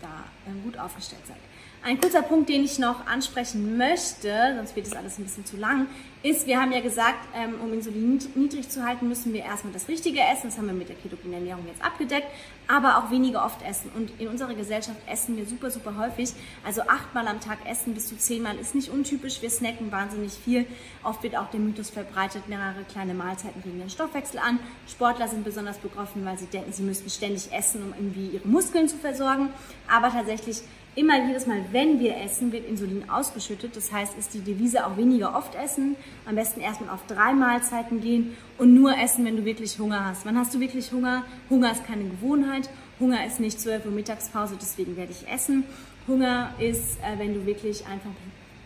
da 0.00 0.24
ähm, 0.46 0.62
gut 0.62 0.78
aufgestellt 0.78 1.26
seid. 1.26 1.36
Ein 1.82 1.98
kurzer 1.98 2.20
Punkt, 2.20 2.50
den 2.50 2.62
ich 2.62 2.78
noch 2.78 3.06
ansprechen 3.06 3.78
möchte, 3.78 4.54
sonst 4.54 4.76
wird 4.76 4.86
das 4.86 4.94
alles 4.94 5.18
ein 5.18 5.24
bisschen 5.24 5.46
zu 5.46 5.56
lang, 5.56 5.86
ist, 6.22 6.46
wir 6.46 6.60
haben 6.60 6.72
ja 6.72 6.80
gesagt, 6.80 7.26
ähm, 7.34 7.54
um 7.64 7.72
Insulin 7.72 8.20
niedrig 8.34 8.68
zu 8.68 8.84
halten, 8.84 9.08
müssen 9.08 9.32
wir 9.32 9.40
erstmal 9.40 9.72
das 9.72 9.88
Richtige 9.88 10.20
essen. 10.20 10.48
Das 10.48 10.58
haben 10.58 10.66
wir 10.66 10.74
mit 10.74 10.90
der 10.90 10.96
ketogenen 10.96 11.32
Ernährung 11.32 11.66
jetzt 11.66 11.82
abgedeckt, 11.82 12.26
aber 12.68 12.98
auch 12.98 13.10
weniger 13.10 13.42
oft 13.42 13.62
essen. 13.62 13.90
Und 13.96 14.12
in 14.18 14.28
unserer 14.28 14.52
Gesellschaft 14.52 14.98
essen 15.10 15.38
wir 15.38 15.46
super, 15.46 15.70
super 15.70 15.96
häufig. 15.96 16.34
Also 16.62 16.82
achtmal 16.82 17.26
am 17.26 17.40
Tag 17.40 17.58
essen 17.66 17.94
bis 17.94 18.08
zu 18.08 18.18
zehnmal 18.18 18.58
ist 18.58 18.74
nicht 18.74 18.90
untypisch. 18.90 19.40
Wir 19.40 19.48
snacken 19.48 19.90
wahnsinnig 19.90 20.32
viel. 20.32 20.66
Oft 21.02 21.22
wird 21.22 21.38
auch 21.38 21.48
der 21.48 21.60
Mythos 21.60 21.88
verbreitet, 21.88 22.46
mehrere 22.48 22.84
kleine 22.84 23.14
Mahlzeiten 23.14 23.62
regen 23.62 23.78
den 23.78 23.88
Stoffwechsel 23.88 24.40
an. 24.40 24.58
Sportler 24.86 25.28
sind 25.28 25.42
besonders 25.42 25.78
betroffen, 25.78 26.26
weil 26.26 26.36
sie 26.36 26.46
denken, 26.46 26.74
sie 26.74 26.82
müssten 26.82 27.08
ständig 27.08 27.50
essen, 27.50 27.82
um 27.82 27.94
irgendwie 27.94 28.36
ihre 28.36 28.46
Muskeln 28.46 28.90
zu 28.90 28.98
versorgen. 28.98 29.48
Aber 29.88 30.10
tatsächlich 30.10 30.60
immer 30.94 31.24
jedes 31.26 31.46
Mal, 31.46 31.64
wenn 31.72 32.00
wir 32.00 32.16
essen, 32.16 32.52
wird 32.52 32.68
Insulin 32.68 33.08
ausgeschüttet. 33.08 33.76
Das 33.76 33.92
heißt, 33.92 34.18
ist 34.18 34.34
die 34.34 34.40
Devise 34.40 34.86
auch 34.86 34.96
weniger 34.96 35.36
oft 35.36 35.54
essen. 35.54 35.96
Am 36.26 36.34
besten 36.34 36.60
erstmal 36.60 36.90
auf 36.90 37.06
drei 37.06 37.32
Mahlzeiten 37.32 38.00
gehen 38.00 38.36
und 38.58 38.74
nur 38.74 38.96
essen, 38.98 39.24
wenn 39.24 39.36
du 39.36 39.44
wirklich 39.44 39.78
Hunger 39.78 40.04
hast. 40.06 40.26
Wann 40.26 40.38
hast 40.38 40.54
du 40.54 40.60
wirklich 40.60 40.92
Hunger? 40.92 41.24
Hunger 41.48 41.72
ist 41.72 41.86
keine 41.86 42.04
Gewohnheit. 42.04 42.68
Hunger 42.98 43.24
ist 43.26 43.40
nicht 43.40 43.60
12 43.60 43.86
Uhr 43.86 43.92
Mittagspause, 43.92 44.56
deswegen 44.60 44.96
werde 44.96 45.12
ich 45.12 45.28
essen. 45.28 45.64
Hunger 46.06 46.52
ist, 46.58 46.98
äh, 47.00 47.18
wenn 47.18 47.34
du 47.34 47.46
wirklich 47.46 47.86
einfach 47.86 48.10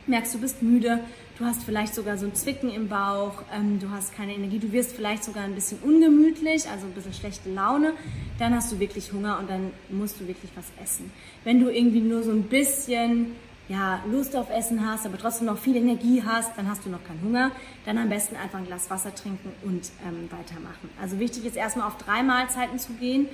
merkst, 0.07 0.35
du 0.35 0.39
bist 0.39 0.63
müde, 0.63 1.01
du 1.39 1.45
hast 1.45 1.65
vielleicht 1.65 1.95
sogar 1.95 2.19
so 2.19 2.27
ein 2.27 2.35
Zwicken 2.35 2.71
im 2.71 2.89
Bauch, 2.89 3.43
ähm, 3.55 3.79
du 3.81 3.91
hast 3.91 4.15
keine 4.15 4.35
Energie, 4.35 4.59
du 4.59 4.73
wirst 4.73 4.93
vielleicht 4.93 5.25
sogar 5.25 5.45
ein 5.45 5.55
bisschen 5.55 5.79
ungemütlich, 5.83 6.69
also 6.69 6.87
ein 6.87 6.93
bisschen 6.93 7.13
schlechte 7.13 7.51
Laune, 7.51 7.93
dann 8.39 8.55
hast 8.55 8.73
du 8.73 8.79
wirklich 8.79 9.13
Hunger 9.13 9.39
und 9.39 9.51
dann 9.51 9.71
musst 9.89 10.21
du 10.21 10.27
wirklich 10.27 10.51
was 10.55 10.67
essen. 10.83 11.13
Wenn 11.45 11.61
du 11.61 11.69
irgendwie 11.69 12.01
nur 12.01 12.23
so 12.23 12.31
ein 12.31 12.45
bisschen 12.45 13.33
ja, 13.69 14.03
Lust 14.11 14.37
auf 14.37 14.51
Essen 14.51 14.87
hast, 14.87 15.07
aber 15.07 15.19
trotzdem 15.19 15.47
noch 15.47 15.59
viel 15.59 15.77
Energie 15.77 16.23
hast, 16.25 16.57
dann 16.57 16.69
hast 16.69 16.85
du 16.85 16.91
noch 16.91 17.03
keinen 17.03 17.23
Hunger. 17.23 17.51
Dann 17.87 17.97
am 17.97 18.11
besten 18.11 18.37
einfach 18.37 18.59
ein 18.59 18.67
Glas 18.67 18.91
Wasser 18.91 19.15
trinken 19.15 19.53
und 19.63 19.91
ähm, 20.07 20.29
weitermachen. 20.31 20.91
Also 21.01 21.19
wichtig 21.19 21.47
ist 21.47 21.57
erstmal 21.57 21.89
auf 21.89 21.97
drei 21.97 22.23
Mahlzeiten 22.23 22.79
zu 22.79 22.93
gehen 22.95 23.27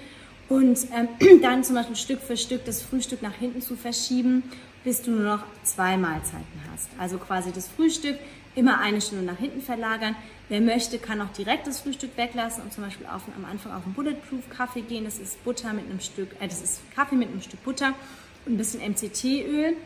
und 0.48 0.78
ähm, 0.94 1.08
dann 1.42 1.64
zum 1.64 1.74
Beispiel 1.74 1.96
Stück 1.96 2.20
für 2.20 2.36
Stück 2.36 2.64
das 2.64 2.80
Frühstück 2.80 3.22
nach 3.22 3.34
hinten 3.34 3.60
zu 3.60 3.74
verschieben 3.74 4.44
bis 4.84 5.02
du 5.02 5.10
nur 5.10 5.36
noch 5.36 5.44
zwei 5.62 5.96
Mahlzeiten 5.96 6.60
hast. 6.72 6.88
Also 6.98 7.18
quasi 7.18 7.52
das 7.52 7.68
Frühstück 7.68 8.18
immer 8.54 8.80
eine 8.80 9.00
Stunde 9.00 9.24
nach 9.24 9.38
hinten 9.38 9.60
verlagern. 9.60 10.16
Wer 10.48 10.60
möchte, 10.60 10.98
kann 10.98 11.20
auch 11.20 11.30
direkt 11.30 11.66
das 11.66 11.80
Frühstück 11.80 12.16
weglassen 12.16 12.62
und 12.62 12.72
zum 12.72 12.84
Beispiel 12.84 13.06
auf, 13.06 13.22
am 13.36 13.44
Anfang 13.44 13.72
auf 13.72 13.84
einen 13.84 13.94
Bulletproof 13.94 14.48
Kaffee 14.50 14.82
gehen. 14.82 15.04
Das 15.04 15.18
ist 15.18 15.42
Butter 15.44 15.72
mit 15.72 15.86
einem 15.86 16.00
Stück, 16.00 16.30
äh, 16.40 16.48
das 16.48 16.60
ist 16.60 16.80
Kaffee 16.94 17.14
mit 17.14 17.28
einem 17.28 17.42
Stück 17.42 17.62
Butter 17.64 17.94
und 18.46 18.54
ein 18.54 18.56
bisschen 18.56 18.80
MCT-Öl. 18.80 19.76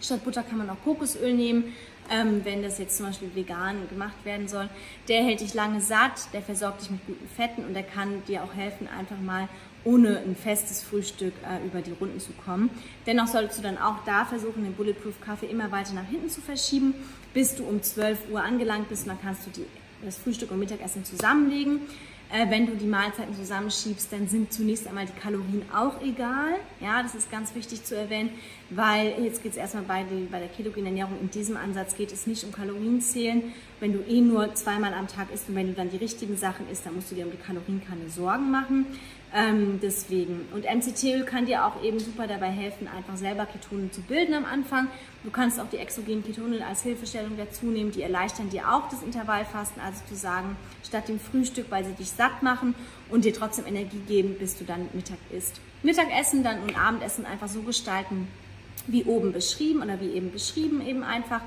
Statt 0.00 0.24
Butter 0.24 0.42
kann 0.42 0.58
man 0.58 0.70
auch 0.70 0.82
Kokosöl 0.84 1.34
nehmen, 1.34 1.74
ähm, 2.10 2.40
wenn 2.44 2.62
das 2.62 2.78
jetzt 2.78 2.96
zum 2.96 3.06
Beispiel 3.06 3.34
vegan 3.34 3.88
gemacht 3.88 4.24
werden 4.24 4.48
soll. 4.48 4.68
Der 5.08 5.24
hält 5.24 5.40
dich 5.40 5.54
lange 5.54 5.80
satt, 5.80 6.32
der 6.32 6.40
versorgt 6.40 6.82
dich 6.82 6.90
mit 6.90 7.04
guten 7.06 7.28
Fetten 7.28 7.64
und 7.64 7.74
der 7.74 7.82
kann 7.82 8.24
dir 8.26 8.44
auch 8.44 8.54
helfen, 8.54 8.88
einfach 8.88 9.18
mal 9.18 9.48
ohne 9.84 10.18
ein 10.18 10.36
festes 10.36 10.82
Frühstück 10.82 11.32
äh, 11.44 11.66
über 11.66 11.80
die 11.80 11.92
Runden 11.92 12.20
zu 12.20 12.32
kommen. 12.44 12.70
Dennoch 13.06 13.26
solltest 13.26 13.58
du 13.58 13.62
dann 13.62 13.78
auch 13.78 14.04
da 14.04 14.24
versuchen, 14.24 14.64
den 14.64 14.74
Bulletproof 14.74 15.20
Kaffee 15.20 15.46
immer 15.46 15.70
weiter 15.70 15.94
nach 15.94 16.06
hinten 16.06 16.28
zu 16.28 16.40
verschieben, 16.40 16.94
bis 17.34 17.54
du 17.54 17.64
um 17.64 17.82
12 17.82 18.30
Uhr 18.30 18.42
angelangt 18.42 18.88
bist. 18.88 19.06
Dann 19.06 19.20
kannst 19.20 19.46
du 19.46 19.50
die, 19.50 19.66
das 20.04 20.18
Frühstück 20.18 20.50
und 20.50 20.58
Mittagessen 20.58 21.04
zusammenlegen. 21.04 21.80
Äh, 22.30 22.50
wenn 22.50 22.66
du 22.66 22.76
die 22.76 22.86
Mahlzeiten 22.86 23.34
zusammenschiebst, 23.34 24.12
dann 24.12 24.28
sind 24.28 24.52
zunächst 24.52 24.86
einmal 24.86 25.06
die 25.06 25.18
Kalorien 25.18 25.62
auch 25.74 26.02
egal. 26.02 26.56
Ja, 26.78 27.02
das 27.02 27.14
ist 27.14 27.30
ganz 27.30 27.54
wichtig 27.54 27.84
zu 27.84 27.96
erwähnen, 27.96 28.30
weil 28.68 29.14
jetzt 29.22 29.42
geht 29.42 29.52
es 29.52 29.58
erstmal 29.58 29.84
bei, 29.84 30.04
die, 30.04 30.26
bei 30.30 30.38
der 30.38 30.48
ketogenen 30.48 30.88
Ernährung 30.88 31.18
in 31.22 31.30
diesem 31.30 31.56
Ansatz 31.56 31.96
geht 31.96 32.12
es 32.12 32.26
nicht 32.26 32.44
um 32.44 32.52
Kalorienzählen. 32.52 33.42
Wenn 33.80 33.94
du 33.94 34.00
eh 34.00 34.20
nur 34.20 34.54
zweimal 34.54 34.92
am 34.92 35.08
Tag 35.08 35.32
isst 35.32 35.48
und 35.48 35.54
wenn 35.54 35.68
du 35.68 35.72
dann 35.72 35.88
die 35.88 35.96
richtigen 35.96 36.36
Sachen 36.36 36.68
isst, 36.70 36.84
dann 36.84 36.94
musst 36.96 37.10
du 37.10 37.14
dir 37.14 37.24
um 37.24 37.30
die 37.30 37.38
Kalorien 37.38 37.80
keine 37.82 38.10
Sorgen 38.10 38.50
machen. 38.50 38.84
Ähm, 39.34 39.78
deswegen. 39.82 40.48
Und 40.54 40.64
MCT-Öl 40.64 41.24
kann 41.24 41.44
dir 41.44 41.66
auch 41.66 41.82
eben 41.82 41.98
super 41.98 42.26
dabei 42.26 42.48
helfen, 42.48 42.88
einfach 42.88 43.16
selber 43.16 43.44
Ketone 43.44 43.90
zu 43.90 44.00
bilden 44.00 44.32
am 44.32 44.46
Anfang. 44.46 44.88
Du 45.22 45.30
kannst 45.30 45.60
auch 45.60 45.68
die 45.68 45.76
exogenen 45.76 46.24
Ketone 46.24 46.64
als 46.66 46.82
Hilfestellung 46.82 47.36
dazu 47.36 47.66
nehmen, 47.66 47.90
die 47.90 48.02
erleichtern 48.02 48.48
dir 48.48 48.72
auch 48.72 48.88
das 48.88 49.02
Intervallfasten, 49.02 49.82
also 49.82 50.00
zu 50.08 50.14
sagen, 50.14 50.56
statt 50.82 51.08
dem 51.08 51.20
Frühstück, 51.20 51.66
weil 51.70 51.84
sie 51.84 51.92
dich 51.92 52.10
satt 52.10 52.42
machen 52.42 52.74
und 53.10 53.26
dir 53.26 53.34
trotzdem 53.34 53.66
Energie 53.66 54.00
geben, 54.08 54.36
bis 54.38 54.56
du 54.56 54.64
dann 54.64 54.88
Mittag 54.94 55.18
isst. 55.30 55.60
Mittagessen 55.82 56.42
dann 56.42 56.62
und 56.62 56.78
Abendessen 56.78 57.26
einfach 57.26 57.48
so 57.48 57.60
gestalten, 57.60 58.28
wie 58.86 59.04
oben 59.04 59.32
beschrieben 59.32 59.82
oder 59.82 60.00
wie 60.00 60.12
eben 60.12 60.32
beschrieben 60.32 60.80
eben 60.86 61.02
einfach. 61.02 61.42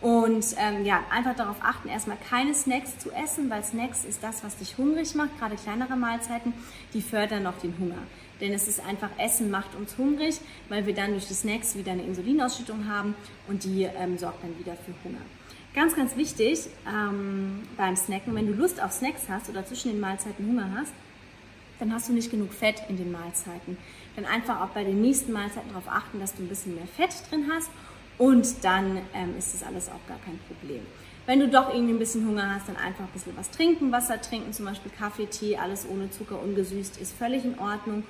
Und 0.00 0.46
ähm, 0.56 0.84
ja, 0.86 1.02
einfach 1.10 1.36
darauf 1.36 1.56
achten, 1.60 1.88
erstmal 1.88 2.16
keine 2.28 2.54
Snacks 2.54 2.98
zu 2.98 3.10
essen, 3.10 3.50
weil 3.50 3.62
Snacks 3.62 4.04
ist 4.04 4.22
das, 4.22 4.42
was 4.42 4.56
dich 4.56 4.78
hungrig 4.78 5.14
macht. 5.14 5.38
Gerade 5.38 5.56
kleinere 5.56 5.96
Mahlzeiten, 5.96 6.54
die 6.94 7.02
fördern 7.02 7.42
noch 7.42 7.58
den 7.58 7.74
Hunger. 7.78 7.98
Denn 8.40 8.54
es 8.54 8.66
ist 8.66 8.80
einfach, 8.86 9.10
Essen 9.18 9.50
macht 9.50 9.74
uns 9.74 9.98
hungrig, 9.98 10.40
weil 10.70 10.86
wir 10.86 10.94
dann 10.94 11.10
durch 11.10 11.28
die 11.28 11.34
Snacks 11.34 11.76
wieder 11.76 11.92
eine 11.92 12.02
Insulinausschüttung 12.02 12.88
haben 12.88 13.14
und 13.48 13.64
die 13.64 13.82
ähm, 13.82 14.16
sorgt 14.16 14.42
dann 14.42 14.58
wieder 14.58 14.74
für 14.74 14.94
Hunger. 15.04 15.20
Ganz, 15.74 15.94
ganz 15.94 16.16
wichtig 16.16 16.60
ähm, 16.88 17.62
beim 17.76 17.94
Snacken, 17.94 18.34
wenn 18.34 18.46
du 18.46 18.54
Lust 18.54 18.82
auf 18.82 18.92
Snacks 18.92 19.28
hast 19.28 19.50
oder 19.50 19.66
zwischen 19.66 19.92
den 19.92 20.00
Mahlzeiten 20.00 20.46
Hunger 20.46 20.74
hast, 20.76 20.92
dann 21.78 21.92
hast 21.92 22.08
du 22.08 22.12
nicht 22.12 22.30
genug 22.30 22.52
Fett 22.52 22.82
in 22.88 22.96
den 22.96 23.12
Mahlzeiten. 23.12 23.76
Dann 24.16 24.24
einfach 24.24 24.62
auch 24.62 24.70
bei 24.70 24.84
den 24.84 25.00
nächsten 25.00 25.32
Mahlzeiten 25.32 25.68
darauf 25.68 25.88
achten, 25.88 26.18
dass 26.18 26.34
du 26.34 26.42
ein 26.42 26.48
bisschen 26.48 26.74
mehr 26.74 26.86
Fett 26.86 27.10
drin 27.30 27.50
hast 27.52 27.70
und 28.20 28.62
dann 28.64 28.98
ähm, 29.14 29.34
ist 29.38 29.54
das 29.54 29.62
alles 29.62 29.88
auch 29.88 30.06
gar 30.06 30.18
kein 30.18 30.38
Problem. 30.46 30.82
Wenn 31.24 31.40
du 31.40 31.48
doch 31.48 31.72
irgendwie 31.72 31.94
ein 31.94 31.98
bisschen 31.98 32.26
Hunger 32.28 32.54
hast, 32.54 32.68
dann 32.68 32.76
einfach 32.76 33.04
ein 33.04 33.10
bisschen 33.14 33.32
was 33.34 33.50
trinken, 33.50 33.90
Wasser 33.92 34.20
trinken, 34.20 34.52
zum 34.52 34.66
Beispiel 34.66 34.92
Kaffee, 34.92 35.24
Tee, 35.24 35.56
alles 35.56 35.86
ohne 35.88 36.10
Zucker, 36.10 36.38
ungesüßt, 36.42 37.00
ist 37.00 37.16
völlig 37.16 37.46
in 37.46 37.58
Ordnung. 37.58 38.04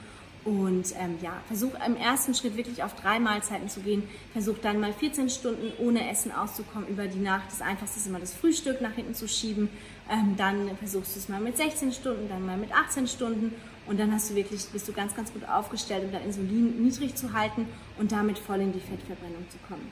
Und 0.45 0.95
ähm, 0.99 1.19
ja, 1.21 1.43
versuch 1.49 1.73
im 1.87 1.97
ersten 1.97 2.35
Schritt 2.35 2.57
wirklich 2.57 2.83
auf 2.83 2.95
drei 2.95 3.21
Mahlzeiten 3.21 3.69
zu 3.69 3.81
gehen. 3.81 4.03
Versuch 4.33 4.57
dann 4.63 4.81
mal 4.81 4.93
14 4.93 5.29
Stunden 5.29 5.73
ohne 5.79 6.09
Essen 6.11 6.33
auszukommen 6.33 6.89
über 6.89 7.07
die 7.07 7.19
Nacht. 7.19 7.45
Das 7.51 7.61
Einfachste 7.61 7.99
ist 7.99 8.07
immer 8.07 8.21
das 8.21 8.33
Frühstück 8.33 8.81
nach 8.81 8.93
hinten 8.93 9.15
zu 9.15 9.29
schieben. 9.29 9.69
Ähm, 10.11 10.37
dann 10.39 10.77
versuchst 10.79 11.15
du 11.15 11.19
es 11.21 11.29
mal 11.29 11.41
mit 11.41 11.59
16 11.59 11.93
Stunden, 11.93 12.29
dann 12.29 12.47
mal 12.47 12.57
mit 12.57 12.73
18 12.73 13.07
Stunden. 13.07 13.55
Und 13.87 14.01
dann 14.01 14.13
hast 14.15 14.31
du 14.31 14.35
wirklich, 14.35 14.65
bist 14.67 14.89
du 14.89 14.93
ganz, 14.93 15.15
ganz 15.15 15.33
gut 15.33 15.47
aufgestellt, 15.47 16.05
um 16.05 16.13
dein 16.13 16.25
Insulin 16.25 16.83
niedrig 16.83 17.17
zu 17.17 17.33
halten 17.33 17.67
und 17.99 18.13
damit 18.13 18.39
voll 18.39 18.61
in 18.61 18.73
die 18.73 18.81
Fettverbrennung 18.81 19.45
zu 19.51 19.59
kommen. 19.69 19.87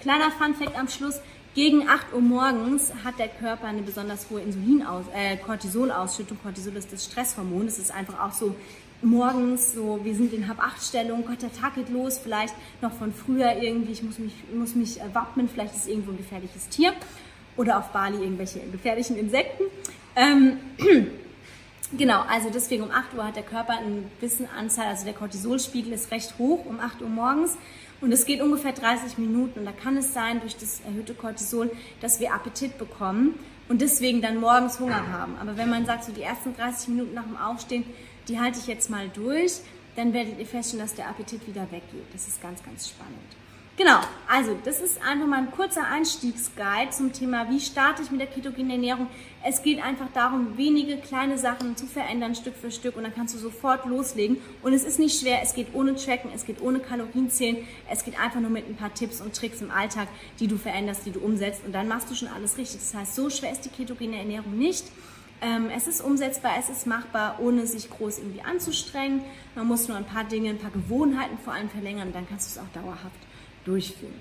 Kleiner 0.00 0.30
Fun-Fact 0.30 0.76
am 0.76 0.88
Schluss. 0.88 1.20
Gegen 1.54 1.88
8 1.88 2.12
Uhr 2.12 2.20
morgens 2.20 2.92
hat 3.04 3.20
der 3.20 3.28
Körper 3.28 3.68
eine 3.68 3.82
besonders 3.82 4.28
hohe 4.28 4.40
Insulinaus 4.40 5.04
äh, 5.14 5.36
Cortisolausschüttung. 5.36 6.36
Cortisol 6.42 6.74
ist 6.74 6.92
das 6.92 7.04
Stresshormon. 7.04 7.66
Das 7.66 7.78
ist 7.78 7.92
einfach 7.92 8.20
auch 8.20 8.32
so 8.32 8.56
morgens, 9.04 9.74
so 9.74 10.00
wir 10.02 10.14
sind 10.14 10.32
in 10.32 10.48
Hab-8-Stellung, 10.48 11.24
Gott, 11.26 11.42
der 11.42 11.52
Tag 11.52 11.74
geht 11.76 11.90
los, 11.90 12.18
vielleicht 12.18 12.54
noch 12.80 12.92
von 12.92 13.12
früher 13.12 13.62
irgendwie, 13.62 13.92
ich 13.92 14.02
muss 14.02 14.18
mich, 14.18 14.32
muss 14.54 14.74
mich 14.74 15.00
äh, 15.00 15.14
wappnen, 15.14 15.48
vielleicht 15.48 15.74
ist 15.74 15.88
irgendwo 15.88 16.10
ein 16.10 16.16
gefährliches 16.16 16.68
Tier 16.68 16.92
oder 17.56 17.78
auf 17.78 17.90
Bali 17.90 18.22
irgendwelche 18.22 18.60
gefährlichen 18.72 19.16
Insekten. 19.16 19.64
Ähm, 20.16 20.58
genau, 21.96 22.22
also 22.28 22.50
deswegen 22.52 22.84
um 22.84 22.90
8 22.90 23.14
Uhr 23.14 23.24
hat 23.26 23.36
der 23.36 23.42
Körper 23.42 23.74
eine 23.78 24.02
gewisse 24.18 24.48
Anzahl, 24.50 24.86
also 24.86 25.04
der 25.04 25.14
Cortisolspiegel 25.14 25.92
ist 25.92 26.10
recht 26.10 26.34
hoch 26.38 26.64
um 26.66 26.80
8 26.80 27.02
Uhr 27.02 27.08
morgens 27.08 27.56
und 28.00 28.12
es 28.12 28.26
geht 28.26 28.40
ungefähr 28.40 28.72
30 28.72 29.18
Minuten 29.18 29.60
und 29.60 29.64
da 29.64 29.72
kann 29.72 29.96
es 29.96 30.12
sein, 30.12 30.40
durch 30.40 30.56
das 30.56 30.80
erhöhte 30.80 31.14
Cortisol, 31.14 31.70
dass 32.00 32.20
wir 32.20 32.34
Appetit 32.34 32.78
bekommen 32.78 33.34
und 33.68 33.80
deswegen 33.80 34.20
dann 34.20 34.40
morgens 34.40 34.78
Hunger 34.78 35.08
haben. 35.10 35.36
Aber 35.40 35.56
wenn 35.56 35.70
man 35.70 35.86
sagt, 35.86 36.04
so 36.04 36.12
die 36.12 36.22
ersten 36.22 36.54
30 36.54 36.88
Minuten 36.88 37.14
nach 37.14 37.24
dem 37.24 37.36
Aufstehen, 37.36 37.84
die 38.28 38.40
halte 38.40 38.58
ich 38.58 38.66
jetzt 38.66 38.90
mal 38.90 39.08
durch, 39.08 39.60
dann 39.96 40.12
werdet 40.12 40.38
ihr 40.38 40.46
feststellen, 40.46 40.84
dass 40.84 40.94
der 40.94 41.08
Appetit 41.08 41.46
wieder 41.46 41.70
weggeht. 41.70 42.06
Das 42.12 42.26
ist 42.26 42.42
ganz, 42.42 42.62
ganz 42.62 42.88
spannend. 42.88 43.20
Genau, 43.76 43.98
also 44.28 44.56
das 44.64 44.80
ist 44.80 45.02
einfach 45.02 45.26
mal 45.26 45.40
ein 45.40 45.50
kurzer 45.50 45.84
Einstiegsguide 45.84 46.90
zum 46.90 47.12
Thema, 47.12 47.50
wie 47.50 47.58
starte 47.58 48.02
ich 48.02 48.10
mit 48.12 48.20
der 48.20 48.28
ketogenen 48.28 48.70
Ernährung. 48.70 49.08
Es 49.44 49.64
geht 49.64 49.82
einfach 49.82 50.06
darum, 50.14 50.56
wenige 50.56 50.96
kleine 50.98 51.38
Sachen 51.38 51.76
zu 51.76 51.86
verändern, 51.86 52.36
Stück 52.36 52.54
für 52.54 52.70
Stück 52.70 52.96
und 52.96 53.02
dann 53.02 53.12
kannst 53.12 53.34
du 53.34 53.38
sofort 53.38 53.84
loslegen. 53.84 54.36
Und 54.62 54.74
es 54.74 54.84
ist 54.84 55.00
nicht 55.00 55.18
schwer, 55.18 55.40
es 55.42 55.54
geht 55.54 55.74
ohne 55.74 55.96
Tracken, 55.96 56.30
es 56.32 56.46
geht 56.46 56.62
ohne 56.62 56.78
Kalorienzählen, 56.78 57.66
es 57.90 58.04
geht 58.04 58.16
einfach 58.16 58.38
nur 58.38 58.50
mit 58.50 58.68
ein 58.68 58.76
paar 58.76 58.94
Tipps 58.94 59.20
und 59.20 59.34
Tricks 59.34 59.60
im 59.60 59.72
Alltag, 59.72 60.06
die 60.38 60.46
du 60.46 60.56
veränderst, 60.56 61.04
die 61.04 61.10
du 61.10 61.18
umsetzt 61.18 61.62
und 61.66 61.72
dann 61.72 61.88
machst 61.88 62.08
du 62.08 62.14
schon 62.14 62.28
alles 62.28 62.56
richtig. 62.56 62.78
Das 62.78 62.94
heißt, 62.94 63.16
so 63.16 63.28
schwer 63.28 63.50
ist 63.50 63.62
die 63.62 63.70
ketogene 63.70 64.18
Ernährung 64.18 64.56
nicht. 64.56 64.84
Ähm, 65.40 65.70
es 65.74 65.86
ist 65.86 66.00
umsetzbar, 66.00 66.52
es 66.58 66.70
ist 66.70 66.86
machbar, 66.86 67.38
ohne 67.40 67.66
sich 67.66 67.90
groß 67.90 68.18
irgendwie 68.18 68.42
anzustrengen. 68.42 69.22
Man 69.54 69.66
muss 69.66 69.88
nur 69.88 69.96
ein 69.96 70.06
paar 70.06 70.24
Dinge, 70.24 70.50
ein 70.50 70.58
paar 70.58 70.70
Gewohnheiten 70.70 71.38
vor 71.38 71.52
allem 71.52 71.68
verlängern 71.68 72.12
dann 72.12 72.28
kannst 72.28 72.56
du 72.56 72.60
es 72.60 72.66
auch 72.66 72.72
dauerhaft 72.72 73.20
durchführen. 73.64 74.20